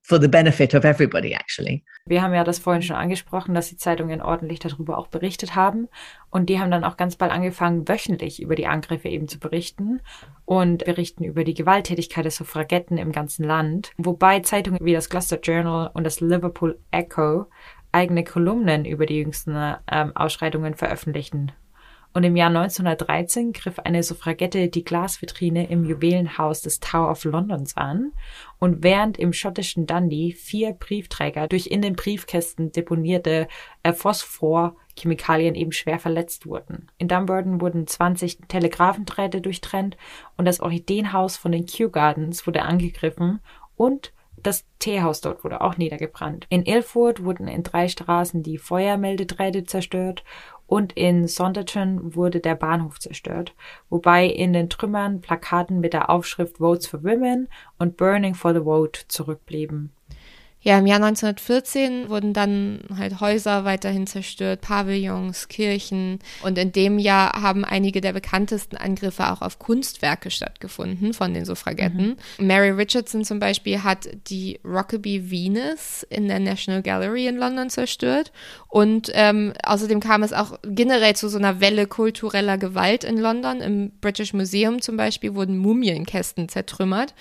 [0.04, 1.84] for the benefit of everybody, actually.
[2.06, 5.88] Wir haben ja das vorhin schon angesprochen, dass die Zeitungen ordentlich darüber auch berichtet haben.
[6.32, 10.02] Und die haben dann auch ganz bald angefangen, wöchentlich über die Angriffe eben zu berichten
[10.46, 13.92] und berichten über die Gewalttätigkeit der Suffragetten im ganzen Land.
[13.98, 17.46] Wobei Zeitungen wie das Gloucester Journal und das Liverpool Echo
[17.92, 21.52] eigene Kolumnen über die jüngsten ähm, Ausschreitungen veröffentlichten
[22.14, 27.78] und im Jahr 1913 griff eine Suffragette die Glasvitrine im Juwelenhaus des Tower of Londons
[27.78, 28.12] an
[28.60, 33.48] und während im schottischen Dundee vier Briefträger durch in den Briefkästen deponierte
[33.84, 36.88] äh, Phosphorchemikalien eben schwer verletzt wurden.
[36.98, 39.96] In Dumbarton wurden 20 Telegraphendrähte durchtrennt
[40.38, 43.40] und das Orchideenhaus von den Kew Gardens wurde angegriffen
[43.76, 46.48] und das Teehaus dort wurde auch niedergebrannt.
[46.50, 50.24] In Ilford wurden in drei Straßen die Feuermeldedrähte zerstört
[50.72, 53.54] und in Saunderton wurde der Bahnhof zerstört,
[53.90, 58.62] wobei in den Trümmern Plakaten mit der Aufschrift Votes for Women und Burning for the
[58.62, 59.92] Vote zurückblieben.
[60.64, 66.20] Ja, im Jahr 1914 wurden dann halt Häuser weiterhin zerstört, Pavillons, Kirchen.
[66.44, 71.46] Und in dem Jahr haben einige der bekanntesten Angriffe auch auf Kunstwerke stattgefunden von den
[71.46, 72.18] Suffragetten.
[72.38, 72.46] Mhm.
[72.46, 78.32] Mary Richardson zum Beispiel hat die Rockaby Venus in der National Gallery in London zerstört.
[78.68, 83.62] Und ähm, außerdem kam es auch generell zu so einer Welle kultureller Gewalt in London.
[83.62, 87.16] Im British Museum zum Beispiel wurden Mumienkästen zertrümmert.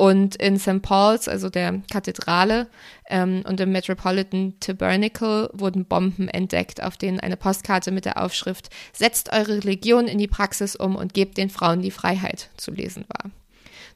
[0.00, 0.80] Und in St.
[0.80, 2.68] Paul's, also der Kathedrale,
[3.10, 8.70] ähm, und im Metropolitan Tabernacle wurden Bomben entdeckt, auf denen eine Postkarte mit der Aufschrift
[8.94, 13.04] Setzt eure Religion in die Praxis um und gebt den Frauen die Freiheit zu lesen
[13.08, 13.30] war.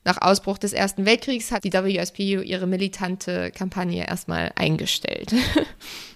[0.05, 5.33] Nach Ausbruch des Ersten Weltkriegs hat die WSPU ihre militante Kampagne erstmal eingestellt.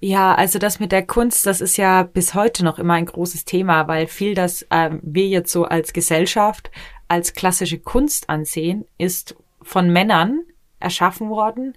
[0.00, 3.44] Ja, also das mit der Kunst, das ist ja bis heute noch immer ein großes
[3.44, 6.70] Thema, weil viel, das ähm, wir jetzt so als Gesellschaft
[7.08, 10.42] als klassische Kunst ansehen, ist von Männern
[10.78, 11.76] erschaffen worden,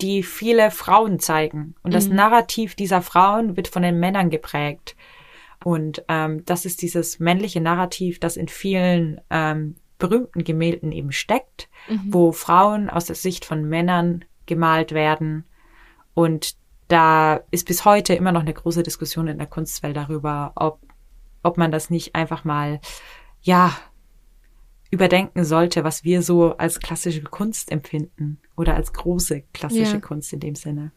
[0.00, 1.74] die viele Frauen zeigen.
[1.82, 2.14] Und das mhm.
[2.14, 4.96] Narrativ dieser Frauen wird von den Männern geprägt.
[5.64, 11.68] Und ähm, das ist dieses männliche Narrativ, das in vielen ähm, berühmten Gemälden eben steckt,
[11.88, 12.00] mhm.
[12.06, 15.44] wo Frauen aus der Sicht von Männern gemalt werden.
[16.14, 16.54] Und
[16.88, 20.80] da ist bis heute immer noch eine große Diskussion in der Kunstwelt darüber, ob,
[21.42, 22.80] ob man das nicht einfach mal,
[23.42, 23.76] ja,
[24.90, 30.00] überdenken sollte, was wir so als klassische Kunst empfinden oder als große klassische ja.
[30.00, 30.92] Kunst in dem Sinne.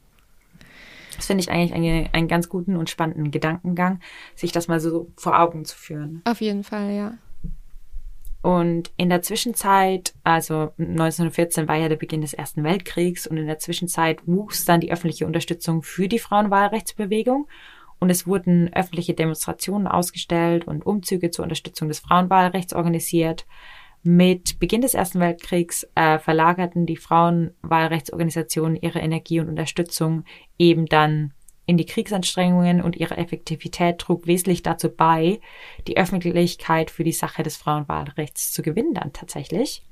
[1.17, 3.99] Das finde ich eigentlich eine, einen ganz guten und spannenden Gedankengang,
[4.36, 6.21] sich das mal so vor Augen zu führen.
[6.23, 7.13] Auf jeden Fall, ja.
[8.41, 13.45] Und in der Zwischenzeit, also 1914 war ja der Beginn des Ersten Weltkriegs und in
[13.45, 17.47] der Zwischenzeit wuchs dann die öffentliche Unterstützung für die Frauenwahlrechtsbewegung
[17.99, 23.45] und es wurden öffentliche Demonstrationen ausgestellt und Umzüge zur Unterstützung des Frauenwahlrechts organisiert.
[24.01, 30.23] Mit Beginn des Ersten Weltkriegs äh, verlagerten die Frauenwahlrechtsorganisationen ihre Energie und Unterstützung
[30.58, 31.34] eben dann
[31.65, 35.39] in die Kriegsanstrengungen und ihre Effektivität trug wesentlich dazu bei,
[35.88, 39.84] die Öffentlichkeit für die Sache des Frauenwahlrechts zu gewinnen dann tatsächlich.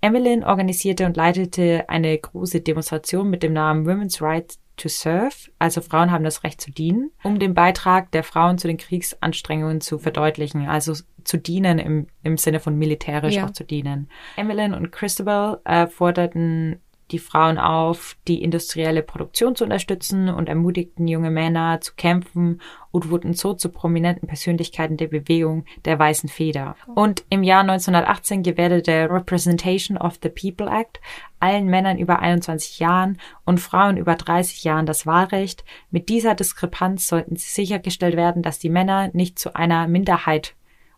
[0.00, 5.80] Emmeline organisierte und leitete eine große Demonstration mit dem Namen Women's Rights to Serve, also
[5.80, 9.98] Frauen haben das Recht zu dienen, um den Beitrag der Frauen zu den Kriegsanstrengungen zu
[9.98, 13.44] verdeutlichen, also zu dienen im, im Sinne von militärisch ja.
[13.44, 14.08] auch zu dienen.
[14.36, 21.08] Emmeline und Christabel äh, forderten die Frauen auf, die industrielle Produktion zu unterstützen und ermutigten
[21.08, 26.76] junge Männer zu kämpfen und wurden so zu prominenten Persönlichkeiten der Bewegung der Weißen Feder.
[26.94, 31.00] Und im Jahr 1918 gewährte der Representation of the People Act
[31.40, 35.64] allen Männern über 21 Jahren und Frauen über 30 Jahren das Wahlrecht.
[35.90, 40.54] Mit dieser Diskrepanz sollten sichergestellt werden, dass die Männer nicht zu einer Minderheit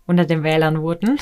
[0.06, 1.18] unter den Wählern wurden,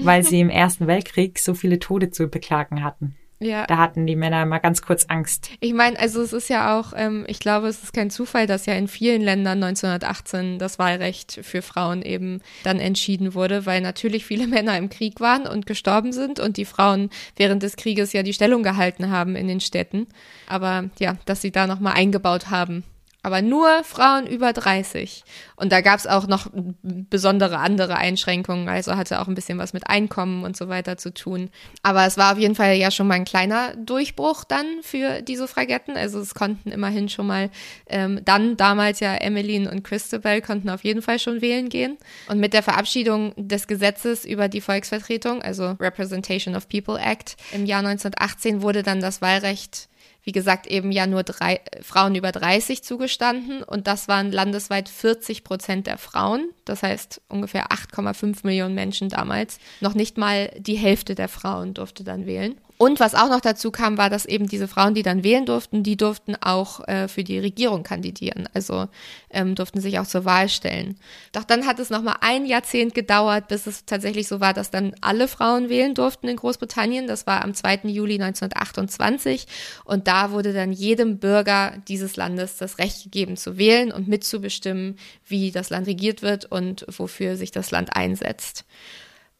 [0.00, 3.16] weil sie im Ersten Weltkrieg so viele Tode zu beklagen hatten.
[3.40, 3.66] Ja.
[3.66, 5.50] Da hatten die Männer mal ganz kurz Angst.
[5.60, 8.66] Ich meine, also es ist ja auch, ähm, ich glaube, es ist kein Zufall, dass
[8.66, 14.24] ja in vielen Ländern 1918 das Wahlrecht für Frauen eben dann entschieden wurde, weil natürlich
[14.24, 18.22] viele Männer im Krieg waren und gestorben sind und die Frauen während des Krieges ja
[18.22, 20.06] die Stellung gehalten haben in den Städten.
[20.46, 22.84] Aber ja, dass sie da nochmal eingebaut haben
[23.24, 25.24] aber nur Frauen über 30.
[25.56, 26.48] Und da gab es auch noch
[26.82, 31.12] besondere andere Einschränkungen, also hatte auch ein bisschen was mit Einkommen und so weiter zu
[31.12, 31.48] tun.
[31.82, 35.36] Aber es war auf jeden Fall ja schon mal ein kleiner Durchbruch dann für die
[35.36, 35.96] Suffragetten.
[35.96, 37.48] Also es konnten immerhin schon mal
[37.86, 41.96] ähm, dann damals ja Emmeline und Christabel konnten auf jeden Fall schon wählen gehen.
[42.28, 47.64] Und mit der Verabschiedung des Gesetzes über die Volksvertretung, also Representation of People Act, im
[47.64, 49.88] Jahr 1918 wurde dann das Wahlrecht
[50.24, 55.44] wie gesagt, eben ja nur drei, Frauen über 30 zugestanden und das waren landesweit 40
[55.44, 59.58] Prozent der Frauen, das heißt ungefähr 8,5 Millionen Menschen damals.
[59.80, 62.58] Noch nicht mal die Hälfte der Frauen durfte dann wählen.
[62.76, 65.84] Und was auch noch dazu kam, war, dass eben diese Frauen, die dann wählen durften,
[65.84, 68.88] die durften auch äh, für die Regierung kandidieren, also
[69.30, 70.96] ähm, durften sich auch zur Wahl stellen.
[71.30, 74.92] Doch dann hat es nochmal ein Jahrzehnt gedauert, bis es tatsächlich so war, dass dann
[75.02, 77.06] alle Frauen wählen durften in Großbritannien.
[77.06, 77.82] Das war am 2.
[77.84, 79.46] Juli 1928
[79.84, 84.98] und da wurde dann jedem Bürger dieses Landes das Recht gegeben zu wählen und mitzubestimmen,
[85.26, 88.64] wie das Land regiert wird und wofür sich das Land einsetzt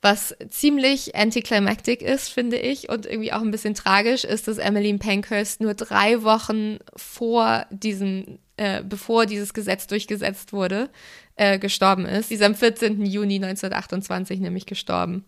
[0.05, 4.99] was ziemlich anticlimactic ist, finde ich, und irgendwie auch ein bisschen tragisch ist, dass Emmeline
[4.99, 10.91] Pankhurst nur drei Wochen vor diesem, äh, bevor dieses Gesetz durchgesetzt wurde,
[11.37, 12.29] äh, gestorben ist.
[12.29, 13.07] Sie ist am 14.
[13.07, 15.25] Juni 1928 nämlich gestorben.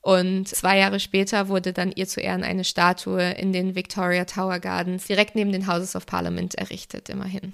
[0.00, 4.58] Und zwei Jahre später wurde dann ihr zu Ehren eine Statue in den Victoria Tower
[4.58, 7.52] Gardens direkt neben den Houses of Parliament errichtet, immerhin.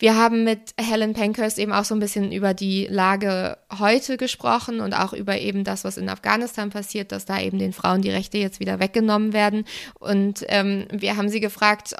[0.00, 4.80] Wir haben mit Helen Pankhurst eben auch so ein bisschen über die Lage heute gesprochen
[4.80, 8.10] und auch über eben das, was in Afghanistan passiert, dass da eben den Frauen die
[8.10, 9.64] Rechte jetzt wieder weggenommen werden.
[9.98, 11.96] Und ähm, wir haben sie gefragt,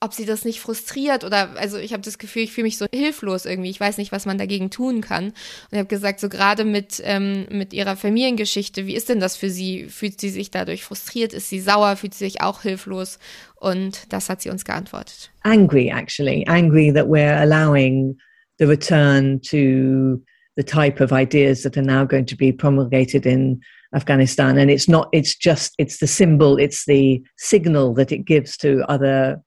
[0.00, 2.86] ob sie das nicht frustriert oder also ich habe das Gefühl, ich fühle mich so
[2.92, 3.70] hilflos irgendwie.
[3.70, 5.26] Ich weiß nicht, was man dagegen tun kann.
[5.26, 5.34] Und
[5.72, 9.50] ich habe gesagt, so gerade mit ähm, mit ihrer Familiengeschichte, wie ist denn das für
[9.50, 9.86] sie?
[9.88, 11.32] Fühlt sie sich dadurch frustriert?
[11.32, 11.96] Ist sie sauer?
[11.96, 13.18] Fühlt sie sich auch hilflos?
[13.56, 15.30] Und das hat sie uns geantwortet.
[15.42, 18.18] Angry, actually, angry that we're allowing
[18.58, 20.22] the return to
[20.56, 23.60] the type of ideas that are now going to be promulgated in
[23.94, 24.58] Afghanistan.
[24.58, 28.84] And it's not, it's just, it's the symbol, it's the signal that it gives to
[28.88, 29.40] other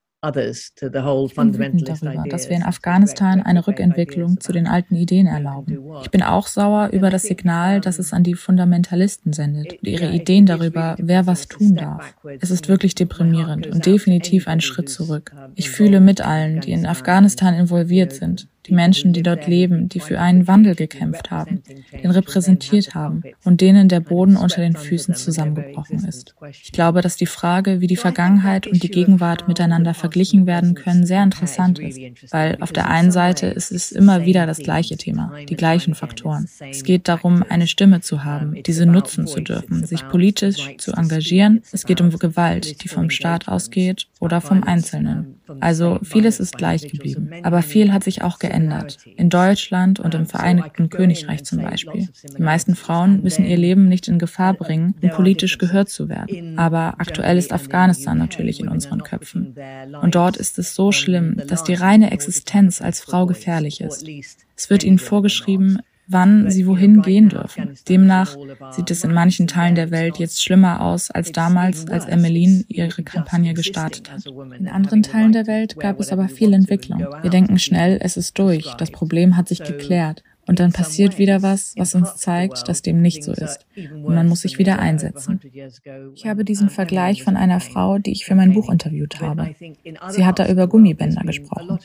[1.27, 5.77] ich bin wütend darüber, dass wir in Afghanistan eine Rückentwicklung zu den alten Ideen erlauben.
[6.01, 10.11] Ich bin auch sauer über das Signal, das es an die Fundamentalisten sendet und ihre
[10.11, 12.15] Ideen darüber, wer was tun darf.
[12.39, 15.33] Es ist wirklich deprimierend und definitiv ein Schritt zurück.
[15.55, 19.99] Ich fühle mit allen, die in Afghanistan involviert sind die Menschen, die dort leben, die
[19.99, 21.63] für einen Wandel gekämpft haben,
[22.03, 26.35] den repräsentiert haben und denen der Boden unter den Füßen zusammengebrochen ist.
[26.63, 31.05] Ich glaube, dass die Frage, wie die Vergangenheit und die Gegenwart miteinander verglichen werden können,
[31.05, 31.99] sehr interessant ist,
[32.31, 36.47] weil auf der einen Seite ist es immer wieder das gleiche Thema, die gleichen Faktoren.
[36.69, 41.61] Es geht darum, eine Stimme zu haben, diese nutzen zu dürfen, sich politisch zu engagieren.
[41.71, 45.35] Es geht um Gewalt, die vom Staat ausgeht oder vom Einzelnen.
[45.59, 48.56] Also vieles ist gleich geblieben, aber viel hat sich auch geändert.
[49.15, 52.07] In Deutschland und im Vereinigten Königreich zum Beispiel.
[52.37, 56.57] Die meisten Frauen müssen ihr Leben nicht in Gefahr bringen, um politisch gehört zu werden.
[56.57, 59.55] Aber aktuell ist Afghanistan natürlich in unseren Köpfen.
[60.01, 64.07] Und dort ist es so schlimm, dass die reine Existenz als Frau gefährlich ist.
[64.55, 67.71] Es wird ihnen vorgeschrieben, wann sie wohin gehen dürfen.
[67.87, 68.35] Demnach
[68.71, 73.03] sieht es in manchen Teilen der Welt jetzt schlimmer aus als damals, als Emmeline ihre
[73.03, 74.25] Kampagne gestartet hat.
[74.57, 77.05] In anderen Teilen der Welt gab es aber viel Entwicklung.
[77.21, 80.23] Wir denken schnell, es ist durch, das Problem hat sich geklärt.
[80.47, 83.65] Und dann passiert wieder was, was uns zeigt, dass dem nicht so ist.
[83.75, 85.39] Und man muss sich wieder einsetzen.
[86.15, 89.53] Ich habe diesen Vergleich von einer Frau, die ich für mein Buch interviewt habe.
[90.09, 91.79] Sie hat da über Gummibänder gesprochen.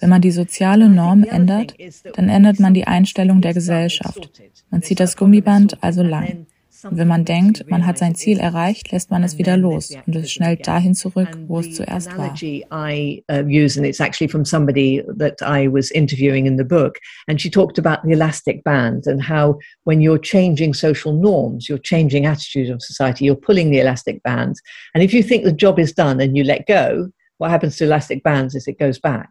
[0.00, 1.74] Wenn man die soziale Norm ändert,
[2.14, 4.30] dann ändert man die Einstellung der Gesellschaft.
[4.70, 6.46] Man zieht das Gummiband also lang.
[6.84, 10.16] Und wenn man denkt, man hat sein Ziel erreicht, lässt man es wieder los und
[10.16, 12.34] es schnellt dahin zurück, wo es zuerst war.
[12.42, 16.98] I uh, use, and it's actually from somebody that I was interviewing in the book,
[17.28, 21.82] and she talked about the elastic band and how when you're changing social norms, you're
[21.82, 24.60] changing attitudes of society, you're pulling the elastic bands,
[24.94, 27.84] and if you think the job is done and you let go, what happens to
[27.84, 29.30] elastic bands is it goes back,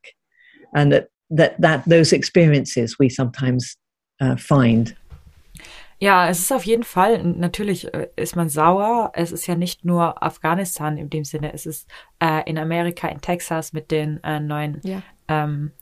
[0.73, 3.75] and that that that those experiences we sometimes
[4.21, 4.95] uh, find
[6.01, 9.11] Ja, es ist auf jeden Fall, natürlich äh, ist man sauer.
[9.13, 11.87] Es ist ja nicht nur Afghanistan in dem Sinne, es ist
[12.19, 15.03] äh, in Amerika, in Texas mit den äh, neuen ja.
[15.27, 15.73] ähm,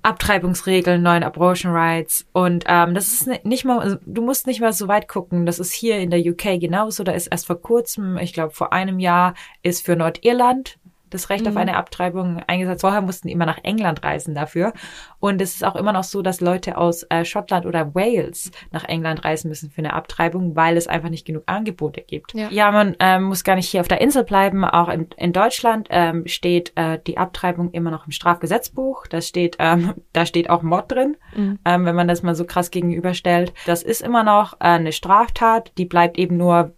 [0.00, 2.26] Abtreibungsregeln, neuen Abortion Rights.
[2.32, 5.44] Und ähm, das ist nicht mal, also du musst nicht mal so weit gucken.
[5.44, 7.04] Das ist hier in der UK genauso.
[7.04, 10.78] Da ist erst vor kurzem, ich glaube vor einem Jahr, ist für Nordirland
[11.16, 11.50] das Recht mhm.
[11.50, 12.82] auf eine Abtreibung eingesetzt.
[12.82, 14.72] Vorher mussten immer nach England reisen dafür.
[15.18, 18.84] Und es ist auch immer noch so, dass Leute aus äh, Schottland oder Wales nach
[18.84, 22.34] England reisen müssen für eine Abtreibung, weil es einfach nicht genug Angebote gibt.
[22.34, 24.64] Ja, ja man ähm, muss gar nicht hier auf der Insel bleiben.
[24.64, 29.06] Auch in, in Deutschland ähm, steht äh, die Abtreibung immer noch im Strafgesetzbuch.
[29.06, 31.58] Da steht, ähm, da steht auch Mord drin, mhm.
[31.64, 33.52] ähm, wenn man das mal so krass gegenüberstellt.
[33.66, 36.74] Das ist immer noch äh, eine Straftat, die bleibt eben nur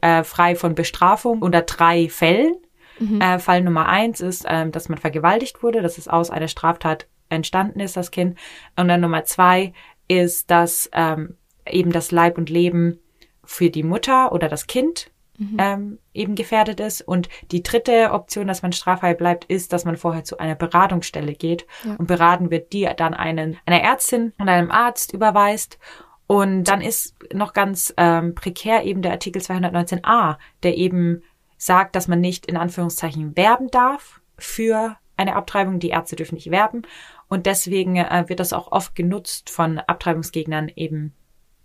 [0.00, 2.54] äh, frei von Bestrafung unter drei Fällen.
[3.00, 3.20] Mhm.
[3.20, 7.08] Äh, Fall Nummer eins ist, ähm, dass man vergewaltigt wurde, dass es aus einer Straftat
[7.28, 8.38] entstanden ist, das Kind.
[8.76, 9.72] Und dann Nummer zwei
[10.08, 11.36] ist, dass ähm,
[11.66, 12.98] eben das Leib und Leben
[13.44, 15.56] für die Mutter oder das Kind mhm.
[15.58, 17.00] ähm, eben gefährdet ist.
[17.02, 21.34] Und die dritte Option, dass man straffrei bleibt, ist, dass man vorher zu einer Beratungsstelle
[21.34, 21.96] geht ja.
[21.96, 25.78] und beraten wird, die dann einen, einer Ärztin und einem Arzt überweist.
[26.26, 31.22] Und dann ist noch ganz ähm, prekär eben der Artikel 219a, der eben
[31.60, 35.78] sagt, dass man nicht in Anführungszeichen werben darf für eine Abtreibung.
[35.78, 36.82] Die Ärzte dürfen nicht werben.
[37.28, 41.12] Und deswegen äh, wird das auch oft genutzt von Abtreibungsgegnern eben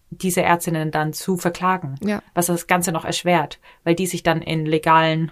[0.10, 2.22] diese Ärztinnen dann zu verklagen, ja.
[2.34, 5.32] was das Ganze noch erschwert, weil die sich dann in legalen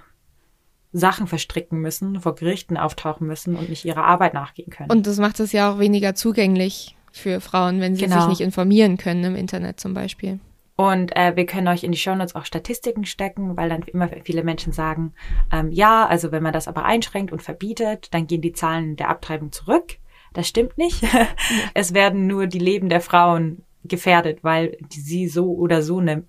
[0.94, 4.92] Sachen verstricken müssen, vor Gerichten auftauchen müssen und nicht ihrer Arbeit nachgehen können.
[4.92, 8.22] Und das macht es ja auch weniger zugänglich für Frauen, wenn sie genau.
[8.22, 10.40] sich nicht informieren können im Internet zum Beispiel.
[10.76, 14.44] Und äh, wir können euch in die Shownotes auch Statistiken stecken, weil dann immer viele
[14.44, 15.14] Menschen sagen,
[15.52, 19.10] ähm, ja, also wenn man das aber einschränkt und verbietet, dann gehen die Zahlen der
[19.10, 19.98] Abtreibung zurück.
[20.34, 21.04] Das stimmt nicht.
[21.76, 26.24] es werden nur die Leben der Frauen gefährdet, weil sie so oder so eine,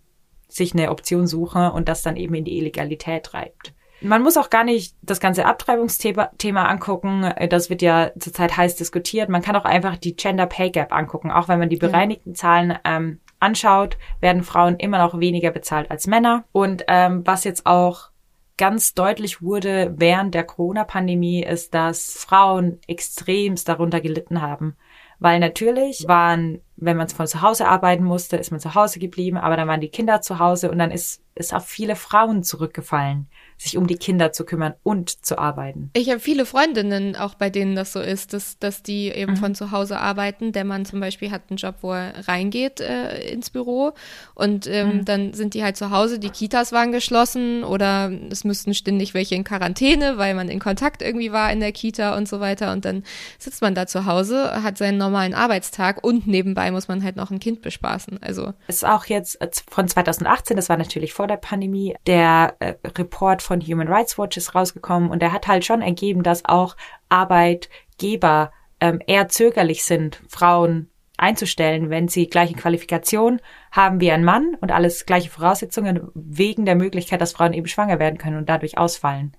[0.48, 3.72] sich eine Option suchen und das dann eben in die Illegalität treibt.
[4.00, 7.32] Man muss auch gar nicht das ganze Abtreibungsthema Thema angucken.
[7.48, 9.30] Das wird ja zurzeit heiß diskutiert.
[9.30, 12.76] Man kann auch einfach die Gender Pay Gap angucken, auch wenn man die bereinigten Zahlen
[12.84, 16.44] ähm, anschaut, werden Frauen immer noch weniger bezahlt als Männer.
[16.52, 18.10] Und ähm, was jetzt auch
[18.56, 24.76] ganz deutlich wurde während der Corona-Pandemie, ist, dass Frauen extremst darunter gelitten haben.
[25.18, 29.36] Weil natürlich waren, wenn man von zu Hause arbeiten musste, ist man zu Hause geblieben,
[29.36, 33.28] aber dann waren die Kinder zu Hause und dann ist, ist auf viele Frauen zurückgefallen
[33.56, 35.90] sich um die Kinder zu kümmern und zu arbeiten.
[35.94, 39.36] Ich habe viele Freundinnen, auch bei denen das so ist, dass, dass die eben mhm.
[39.36, 40.52] von zu Hause arbeiten.
[40.52, 43.92] Der Mann zum Beispiel hat einen Job, wo er reingeht äh, ins Büro
[44.34, 45.04] und ähm, mhm.
[45.04, 49.34] dann sind die halt zu Hause, die Kitas waren geschlossen oder es müssten ständig welche
[49.34, 52.84] in Quarantäne, weil man in Kontakt irgendwie war in der Kita und so weiter und
[52.84, 53.04] dann
[53.38, 57.30] sitzt man da zu Hause, hat seinen normalen Arbeitstag und nebenbei muss man halt noch
[57.30, 58.22] ein Kind bespaßen.
[58.22, 62.74] Also ist auch jetzt äh, von 2018, das war natürlich vor der Pandemie, der äh,
[62.98, 66.76] Report von Human Rights Watch ist rausgekommen und er hat halt schon ergeben, dass auch
[67.08, 73.40] Arbeitgeber ähm, eher zögerlich sind, Frauen einzustellen, wenn sie gleiche Qualifikation
[73.70, 77.98] haben wie ein Mann und alles gleiche Voraussetzungen wegen der Möglichkeit, dass Frauen eben schwanger
[77.98, 79.32] werden können und dadurch ausfallen.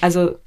[0.00, 0.38] Also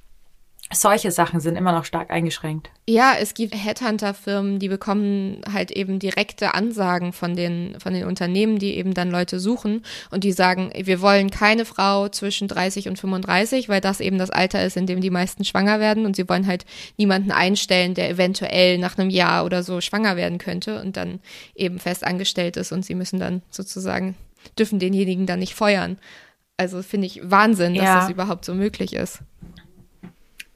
[0.74, 2.70] solche Sachen sind immer noch stark eingeschränkt.
[2.88, 8.58] Ja, es gibt Headhunter-Firmen, die bekommen halt eben direkte Ansagen von den, von den Unternehmen,
[8.58, 13.00] die eben dann Leute suchen und die sagen, wir wollen keine Frau zwischen 30 und
[13.00, 16.28] 35, weil das eben das Alter ist, in dem die meisten schwanger werden und sie
[16.28, 16.66] wollen halt
[16.98, 21.20] niemanden einstellen, der eventuell nach einem Jahr oder so schwanger werden könnte und dann
[21.56, 24.16] eben fest angestellt ist und sie müssen dann sozusagen,
[24.58, 25.98] dürfen denjenigen dann nicht feuern.
[26.58, 28.00] Also finde ich Wahnsinn, dass ja.
[28.02, 29.24] das überhaupt so möglich ist.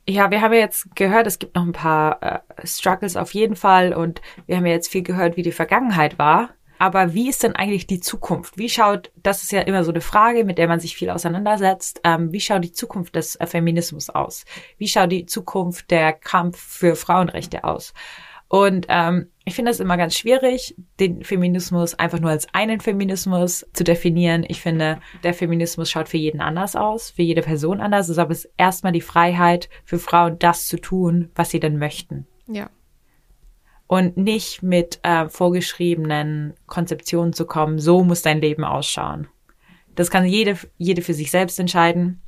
[0.08, 3.56] Ja, wir haben ja jetzt gehört, es gibt noch ein paar äh, Struggles auf jeden
[3.56, 6.49] Fall und wir haben ja jetzt viel gehört, wie die Vergangenheit war.
[6.78, 8.58] Aber wie ist denn eigentlich die Zukunft?
[8.58, 12.01] Wie schaut, das ist ja immer so eine Frage, mit der man sich viel auseinandersetzt,
[12.03, 14.45] ähm, wie schaut die Zukunft des äh, Feminismus aus?
[14.78, 17.93] Wie schaut die Zukunft der Kampf für Frauenrechte aus?
[18.48, 23.66] Und ähm, ich finde es immer ganz schwierig, den Feminismus einfach nur als einen Feminismus
[23.74, 24.46] zu definieren.
[24.48, 28.06] Ich finde, der Feminismus schaut für jeden anders aus, für jede Person anders.
[28.06, 32.28] Es ist aber erstmal die Freiheit für Frauen, das zu tun, was sie denn möchten.
[32.48, 32.70] Ja.
[33.88, 39.28] Und nicht mit äh, vorgeschriebenen Konzeptionen zu kommen, so muss dein Leben ausschauen.
[39.96, 42.22] Das kann jede, jede für sich selbst entscheiden.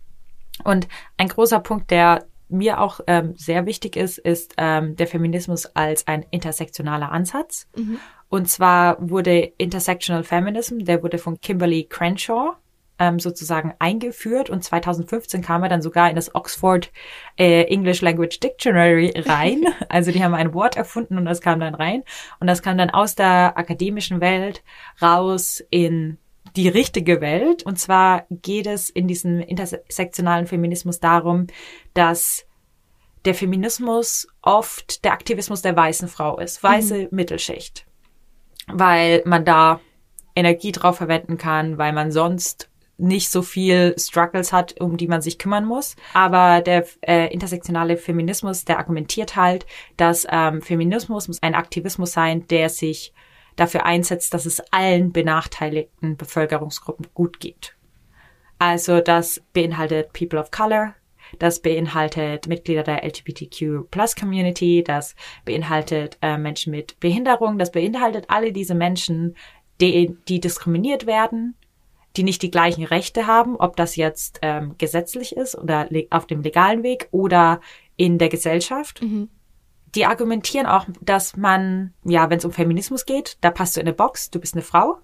[0.64, 0.88] Und
[1.18, 6.08] ein großer Punkt, der mir auch ähm, sehr wichtig ist, ist ähm, der Feminismus als
[6.08, 7.68] ein intersektionaler Ansatz.
[7.76, 8.00] Mhm.
[8.30, 12.56] Und zwar wurde Intersectional Feminism, der wurde von Kimberly Crenshaw
[13.00, 16.92] ähm, sozusagen eingeführt und 2015 kam er dann sogar in das Oxford
[17.38, 19.66] äh, English Language Dictionary rein.
[19.90, 22.04] also die haben ein Wort erfunden und das kam dann rein
[22.40, 24.64] und das kam dann aus der akademischen Welt
[25.02, 26.18] raus in
[26.58, 27.64] die richtige Welt.
[27.64, 31.48] Und zwar geht es in diesem intersektionalen Feminismus darum,
[31.94, 32.46] dass
[33.26, 37.08] der Feminismus oft der Aktivismus der weißen Frau ist, weiße mhm.
[37.12, 37.86] Mittelschicht,
[38.68, 39.80] weil man da
[40.36, 45.22] Energie drauf verwenden kann, weil man sonst nicht so viel Struggles hat, um die man
[45.22, 45.96] sich kümmern muss.
[46.14, 52.48] Aber der äh, intersektionale Feminismus, der argumentiert halt, dass ähm, Feminismus muss ein Aktivismus sein,
[52.48, 53.14] der sich
[53.58, 57.76] dafür einsetzt, dass es allen benachteiligten Bevölkerungsgruppen gut geht.
[58.60, 60.96] Also das beinhaltet People of Color,
[61.38, 68.26] das beinhaltet Mitglieder der LGBTQ Plus Community, das beinhaltet äh, Menschen mit Behinderung, das beinhaltet
[68.30, 69.36] alle diese Menschen,
[69.82, 71.56] die, die diskriminiert werden
[72.18, 76.42] die nicht die gleichen Rechte haben, ob das jetzt ähm, gesetzlich ist oder auf dem
[76.42, 77.62] legalen Weg oder
[77.96, 79.02] in der Gesellschaft.
[79.02, 79.30] Mhm.
[79.98, 83.88] Die argumentieren auch, dass man, ja, wenn es um Feminismus geht, da passt du in
[83.88, 85.00] eine Box, du bist eine Frau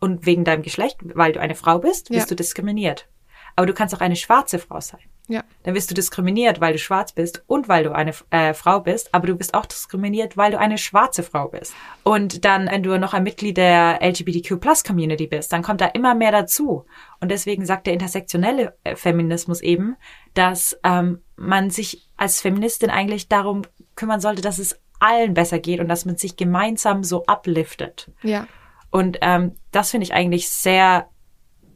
[0.00, 2.34] und wegen deinem Geschlecht, weil du eine Frau bist, wirst ja.
[2.34, 3.10] du diskriminiert.
[3.56, 5.00] Aber du kannst auch eine schwarze Frau sein.
[5.28, 5.44] Ja.
[5.64, 9.14] Dann wirst du diskriminiert, weil du schwarz bist und weil du eine äh, Frau bist,
[9.14, 11.74] aber du bist auch diskriminiert, weil du eine schwarze Frau bist.
[12.02, 15.86] Und dann, wenn du noch ein Mitglied der LGBTQ Plus Community bist, dann kommt da
[15.88, 16.86] immer mehr dazu.
[17.20, 19.96] Und deswegen sagt der intersektionelle äh, Feminismus eben,
[20.32, 23.62] dass ähm, man sich als Feministin eigentlich darum
[23.98, 28.10] kümmern sollte, dass es allen besser geht und dass man sich gemeinsam so upliftet.
[28.22, 28.46] Ja.
[28.90, 31.08] Und ähm, das finde ich eigentlich sehr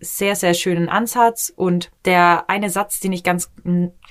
[0.02, 1.52] sehr, sehr schönen Ansatz.
[1.54, 3.52] Und der eine Satz, den ich ganz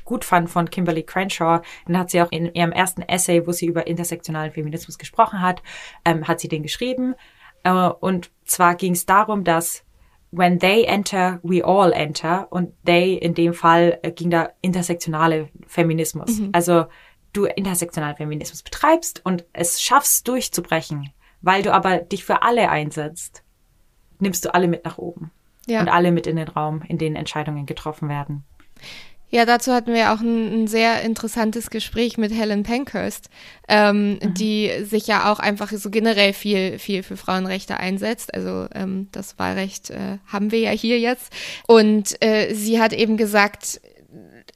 [0.06, 3.66] gut fand von Kimberly Crenshaw, den hat sie auch in ihrem ersten Essay, wo sie
[3.66, 5.62] über intersektionalen Feminismus gesprochen hat,
[6.06, 7.14] ähm, hat sie den geschrieben.
[7.64, 9.84] Äh, und zwar ging es darum, dass
[10.32, 12.48] when they enter, we all enter.
[12.52, 16.40] Und they in dem Fall äh, ging da intersektionale Feminismus.
[16.40, 16.50] Mhm.
[16.54, 16.86] Also
[17.34, 21.10] du intersektionalen Feminismus betreibst und es schaffst durchzubrechen,
[21.42, 23.44] weil du aber dich für alle einsetzt,
[24.20, 25.32] nimmst du alle mit nach oben
[25.68, 25.82] ja.
[25.82, 28.44] und alle mit in den Raum, in denen Entscheidungen getroffen werden.
[29.34, 33.30] Ja, dazu hatten wir auch ein, ein sehr interessantes Gespräch mit Helen Pankhurst,
[33.70, 34.34] ähm, mhm.
[34.34, 38.34] die sich ja auch einfach so generell viel, viel für Frauenrechte einsetzt.
[38.34, 41.32] Also ähm, das Wahlrecht äh, haben wir ja hier jetzt.
[41.66, 43.80] Und äh, sie hat eben gesagt,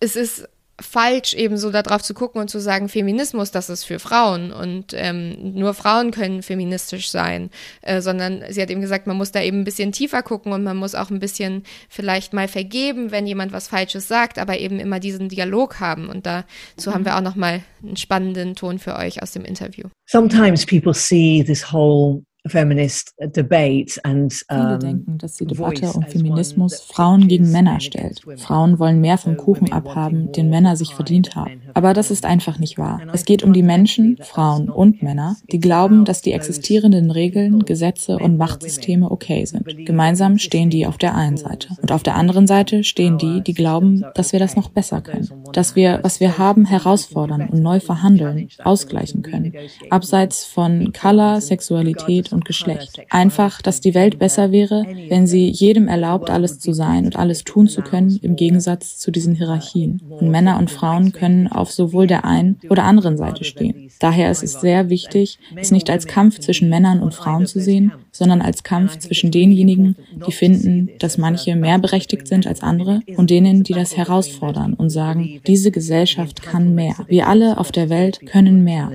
[0.02, 0.50] es ist
[0.82, 4.94] falsch, eben so darauf zu gucken und zu sagen, Feminismus, das ist für Frauen und
[4.94, 7.50] ähm, nur Frauen können feministisch sein,
[7.82, 10.64] äh, sondern sie hat eben gesagt, man muss da eben ein bisschen tiefer gucken und
[10.64, 14.80] man muss auch ein bisschen vielleicht mal vergeben, wenn jemand was Falsches sagt, aber eben
[14.80, 16.94] immer diesen Dialog haben und dazu mhm.
[16.94, 19.86] haben wir auch noch mal einen spannenden Ton für euch aus dem Interview.
[20.08, 26.04] Sometimes people see this whole feminist debate and, um, Viele denken, dass die Debatte um
[26.04, 28.22] Feminismus Frauen gegen Männer stellt.
[28.38, 31.62] Frauen wollen mehr vom Kuchen abhaben, den Männer sich verdient haben.
[31.74, 33.02] Aber das ist einfach nicht wahr.
[33.14, 38.18] Es geht um die Menschen, Frauen und Männer, die glauben, dass die existierenden Regeln, Gesetze
[38.18, 39.66] und Machtsysteme okay sind.
[39.86, 41.70] Gemeinsam stehen die auf der einen Seite.
[41.82, 45.30] Und auf der anderen Seite stehen die, die glauben, dass wir das noch besser können.
[45.54, 49.54] Dass wir, was wir haben, herausfordern und neu verhandeln, ausgleichen können.
[49.90, 53.02] Abseits von Color, Sexualität und Geschlecht.
[53.10, 57.44] Einfach, dass die Welt besser wäre, wenn sie jedem erlaubt, alles zu sein und alles
[57.44, 60.02] tun zu können, im Gegensatz zu diesen Hierarchien.
[60.08, 63.90] Und Männer und Frauen können auf sowohl der einen oder anderen Seite stehen.
[64.00, 67.92] Daher ist es sehr wichtig, es nicht als Kampf zwischen Männern und Frauen zu sehen,
[68.16, 73.30] sondern als Kampf zwischen denjenigen, die finden, dass manche mehr berechtigt sind als andere und
[73.30, 76.96] denen, die das herausfordern und sagen, diese Gesellschaft kann mehr.
[77.08, 78.90] Wir alle auf der Welt können mehr.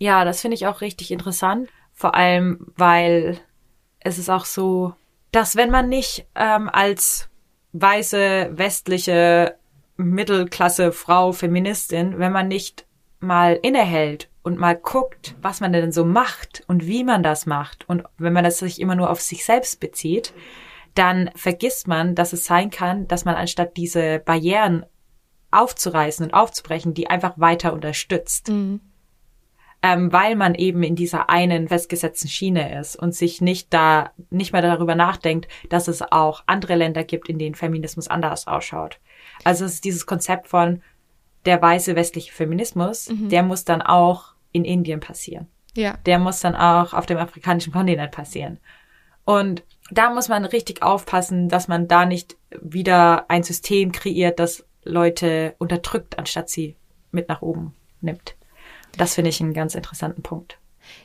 [0.00, 1.68] Ja, das finde ich auch richtig interessant.
[1.92, 3.38] Vor allem, weil
[3.98, 4.94] es ist auch so,
[5.32, 7.28] dass wenn man nicht ähm, als
[7.72, 9.56] weiße, westliche,
[9.96, 12.86] Mittelklasse Frau, Feministin, wenn man nicht
[13.18, 17.88] mal innehält und mal guckt, was man denn so macht und wie man das macht
[17.88, 20.32] und wenn man das sich immer nur auf sich selbst bezieht,
[20.94, 24.84] dann vergisst man, dass es sein kann, dass man anstatt diese Barrieren
[25.50, 28.48] aufzureißen und aufzubrechen, die einfach weiter unterstützt.
[28.48, 28.80] Mhm
[29.82, 34.52] ähm, weil man eben in dieser einen festgesetzten Schiene ist und sich nicht da, nicht
[34.52, 39.00] mehr darüber nachdenkt, dass es auch andere Länder gibt, in denen Feminismus anders ausschaut.
[39.44, 40.82] Also es ist dieses Konzept von
[41.46, 43.28] der weiße westliche Feminismus, mhm.
[43.28, 45.46] der muss dann auch in Indien passieren.
[45.74, 45.96] Ja.
[46.06, 48.58] Der muss dann auch auf dem afrikanischen Kontinent passieren.
[49.24, 54.64] Und da muss man richtig aufpassen, dass man da nicht wieder ein System kreiert, das
[54.82, 56.76] Leute unterdrückt, anstatt sie
[57.12, 58.36] mit nach oben nimmt.
[58.96, 60.58] Das finde ich einen ganz interessanten Punkt.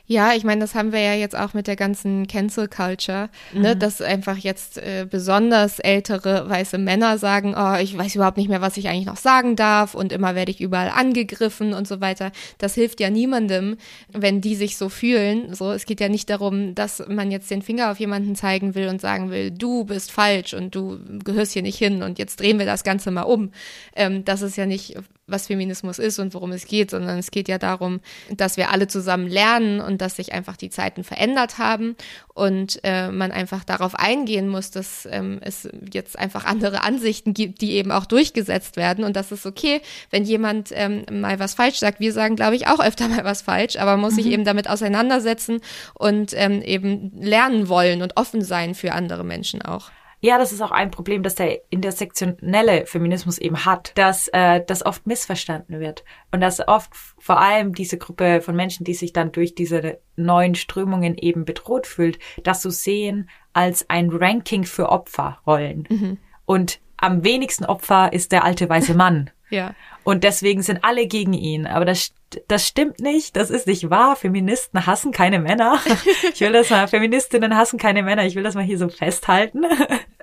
[0.08, 3.58] Ja, ich meine, das haben wir ja jetzt auch mit der ganzen Cancel Culture, ne,
[3.58, 3.62] mhm.
[3.62, 8.48] ne, dass einfach jetzt äh, besonders ältere weiße Männer sagen, oh, ich weiß überhaupt nicht
[8.48, 12.00] mehr, was ich eigentlich noch sagen darf und immer werde ich überall angegriffen und so
[12.00, 12.30] weiter.
[12.58, 13.76] Das hilft ja niemandem,
[14.12, 15.52] wenn die sich so fühlen.
[15.54, 18.88] So, es geht ja nicht darum, dass man jetzt den Finger auf jemanden zeigen will
[18.88, 22.60] und sagen will, du bist falsch und du gehörst hier nicht hin und jetzt drehen
[22.60, 23.50] wir das Ganze mal um.
[23.96, 24.96] Ähm, das ist ja nicht
[25.26, 28.00] was Feminismus ist und worum es geht, sondern es geht ja darum,
[28.30, 31.96] dass wir alle zusammen lernen und dass sich einfach die Zeiten verändert haben
[32.34, 37.60] und äh, man einfach darauf eingehen muss, dass ähm, es jetzt einfach andere Ansichten gibt,
[37.60, 39.80] die eben auch durchgesetzt werden und das ist okay,
[40.10, 42.00] wenn jemand ähm, mal was falsch sagt.
[42.00, 44.22] Wir sagen, glaube ich, auch öfter mal was falsch, aber man muss mhm.
[44.22, 45.60] sich eben damit auseinandersetzen
[45.94, 49.90] und ähm, eben lernen wollen und offen sein für andere Menschen auch.
[50.20, 54.84] Ja, das ist auch ein Problem, das der intersektionelle Feminismus eben hat, dass äh, das
[54.84, 59.30] oft missverstanden wird und dass oft vor allem diese Gruppe von Menschen, die sich dann
[59.30, 65.86] durch diese neuen Strömungen eben bedroht fühlt, das so sehen als ein Ranking für Opferrollen.
[65.88, 66.18] Mhm.
[66.46, 69.30] Und am wenigsten Opfer ist der alte weiße Mann.
[69.50, 69.74] ja.
[70.02, 71.66] Und deswegen sind alle gegen ihn.
[71.66, 72.14] Aber das,
[72.48, 73.36] das stimmt nicht.
[73.36, 74.16] Das ist nicht wahr.
[74.16, 75.80] Feministen hassen keine Männer.
[76.32, 78.26] Ich will das mal, Feministinnen hassen keine Männer.
[78.26, 79.64] Ich will das mal hier so festhalten.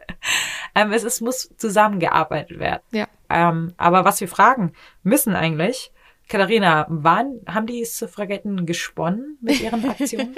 [0.75, 2.83] ähm, es, es muss zusammengearbeitet werden.
[2.91, 3.07] Ja.
[3.29, 5.91] Ähm, aber was wir fragen müssen eigentlich,
[6.29, 10.35] Katharina, wann haben die Suffragetten gesponnen mit ihren Aktionen?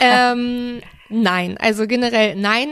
[0.00, 0.82] ähm,
[1.14, 2.68] Nein, also generell nein.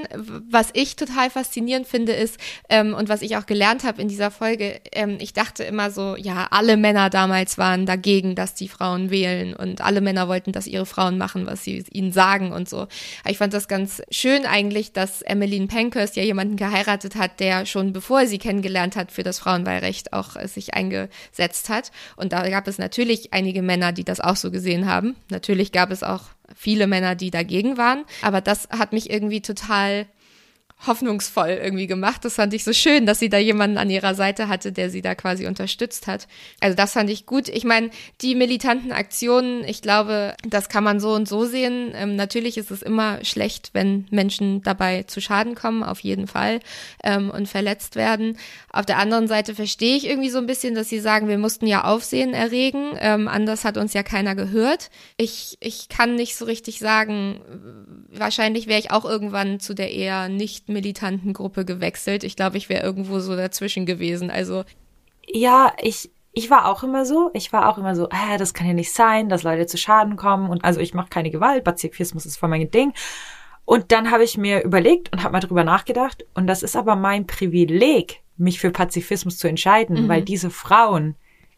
[0.48, 2.38] Was ich total faszinierend finde ist
[2.70, 6.16] ähm, und was ich auch gelernt habe in dieser Folge, ähm, ich dachte immer so,
[6.16, 10.66] ja, alle Männer damals waren dagegen, dass die Frauen wählen und alle Männer wollten, dass
[10.66, 12.88] ihre Frauen machen, was sie ihnen sagen und so.
[13.28, 17.92] Ich fand das ganz schön eigentlich, dass Emmeline Pankhurst ja jemanden geheiratet hat, der schon
[17.92, 21.92] bevor sie kennengelernt hat für das Frauenwahlrecht auch äh, sich eingesetzt hat.
[22.16, 25.14] Und da gab es natürlich einige Männer, die das auch so gesehen haben.
[25.28, 26.22] Natürlich gab es auch
[26.54, 28.04] viele Männer, die dagegen waren.
[28.22, 30.06] Aber das hat mich irgendwie total
[30.86, 32.24] hoffnungsvoll irgendwie gemacht.
[32.24, 35.02] Das fand ich so schön, dass sie da jemanden an ihrer Seite hatte, der sie
[35.02, 36.26] da quasi unterstützt hat.
[36.60, 37.48] Also das fand ich gut.
[37.48, 37.90] Ich meine,
[38.22, 41.92] die militanten Aktionen, ich glaube, das kann man so und so sehen.
[41.94, 46.60] Ähm, natürlich ist es immer schlecht, wenn Menschen dabei zu Schaden kommen, auf jeden Fall,
[47.04, 48.38] ähm, und verletzt werden.
[48.72, 51.66] Auf der anderen Seite verstehe ich irgendwie so ein bisschen, dass sie sagen, wir mussten
[51.66, 52.92] ja Aufsehen erregen.
[52.98, 54.90] Ähm, anders hat uns ja keiner gehört.
[55.18, 57.40] Ich, ich kann nicht so richtig sagen,
[58.08, 62.24] wahrscheinlich wäre ich auch irgendwann zu der eher nicht militanten Gruppe gewechselt.
[62.24, 64.30] Ich glaube, ich wäre irgendwo so dazwischen gewesen.
[64.30, 64.64] Also
[65.26, 67.30] ja, ich ich war auch immer so.
[67.34, 70.16] Ich war auch immer so, äh, das kann ja nicht sein, dass Leute zu Schaden
[70.16, 71.64] kommen und also ich mache keine Gewalt.
[71.64, 72.92] Pazifismus ist voll mein Ding.
[73.64, 76.96] Und dann habe ich mir überlegt und habe mal drüber nachgedacht und das ist aber
[76.96, 80.08] mein Privileg, mich für Pazifismus zu entscheiden, mhm.
[80.08, 81.14] weil diese Frauen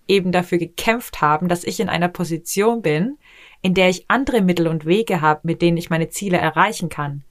[0.08, 3.18] eben dafür gekämpft haben, dass ich in einer Position bin,
[3.62, 7.24] in der ich andere Mittel und Wege habe, mit denen ich meine Ziele erreichen kann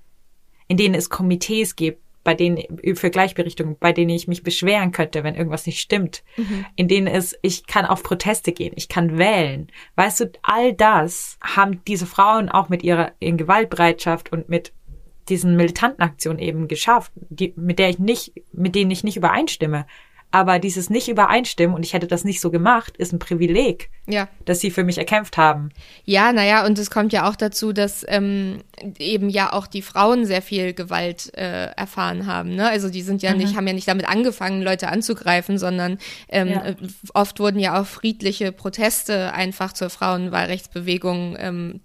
[0.71, 2.63] in denen es Komitees gibt, bei denen
[2.95, 6.65] für Gleichberechtigung, bei denen ich mich beschweren könnte, wenn irgendwas nicht stimmt, mhm.
[6.77, 9.67] in denen es, ich kann auf Proteste gehen, ich kann wählen.
[9.97, 14.71] Weißt du, all das haben diese Frauen auch mit ihrer in Gewaltbereitschaft und mit
[15.27, 19.85] diesen militanten Aktionen eben geschafft, die, mit der ich nicht, mit denen ich nicht übereinstimme.
[20.31, 24.29] Aber dieses nicht übereinstimmen und ich hätte das nicht so gemacht, ist ein Privileg, ja.
[24.45, 25.71] das sie für mich erkämpft haben.
[26.05, 28.63] Ja, naja, und es kommt ja auch dazu, dass ähm,
[28.97, 32.55] eben ja auch die Frauen sehr viel Gewalt äh, erfahren haben.
[32.55, 32.69] Ne?
[32.69, 33.39] Also die sind ja mhm.
[33.39, 35.97] nicht, haben ja nicht damit angefangen, Leute anzugreifen, sondern
[36.29, 36.63] ähm, ja.
[36.63, 36.75] Äh,
[37.13, 41.81] oft wurden ja auch friedliche Proteste einfach zur Frauenwahlrechtsbewegung ähm,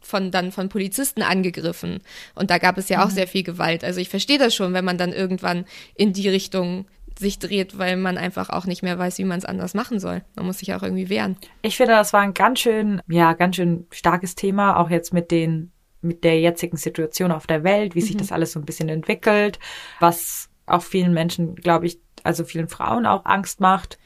[0.00, 2.00] von dann von Polizisten angegriffen.
[2.34, 3.14] Und da gab es ja auch mhm.
[3.14, 3.84] sehr viel Gewalt.
[3.84, 5.64] Also ich verstehe das schon, wenn man dann irgendwann
[5.94, 6.86] in die Richtung
[7.18, 10.22] sich dreht, weil man einfach auch nicht mehr weiß, wie man es anders machen soll.
[10.34, 11.36] Man muss sich auch irgendwie wehren.
[11.62, 15.30] Ich finde, das war ein ganz schön, ja, ganz schön starkes Thema, auch jetzt mit
[15.30, 18.06] den, mit der jetzigen Situation auf der Welt, wie mhm.
[18.06, 19.58] sich das alles so ein bisschen entwickelt,
[20.00, 23.98] was auch vielen Menschen, glaube ich, also vielen Frauen auch Angst macht.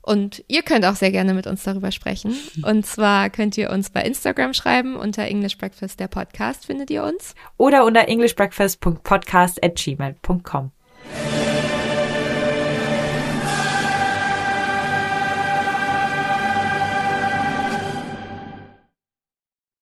[0.00, 2.36] Und ihr könnt auch sehr gerne mit uns darüber sprechen.
[2.62, 4.96] Und zwar könnt ihr uns bei Instagram schreiben.
[4.96, 7.34] Unter English Breakfast der Podcast findet ihr uns.
[7.56, 10.72] Oder unter englishbreakfast.podcast at gmail.com.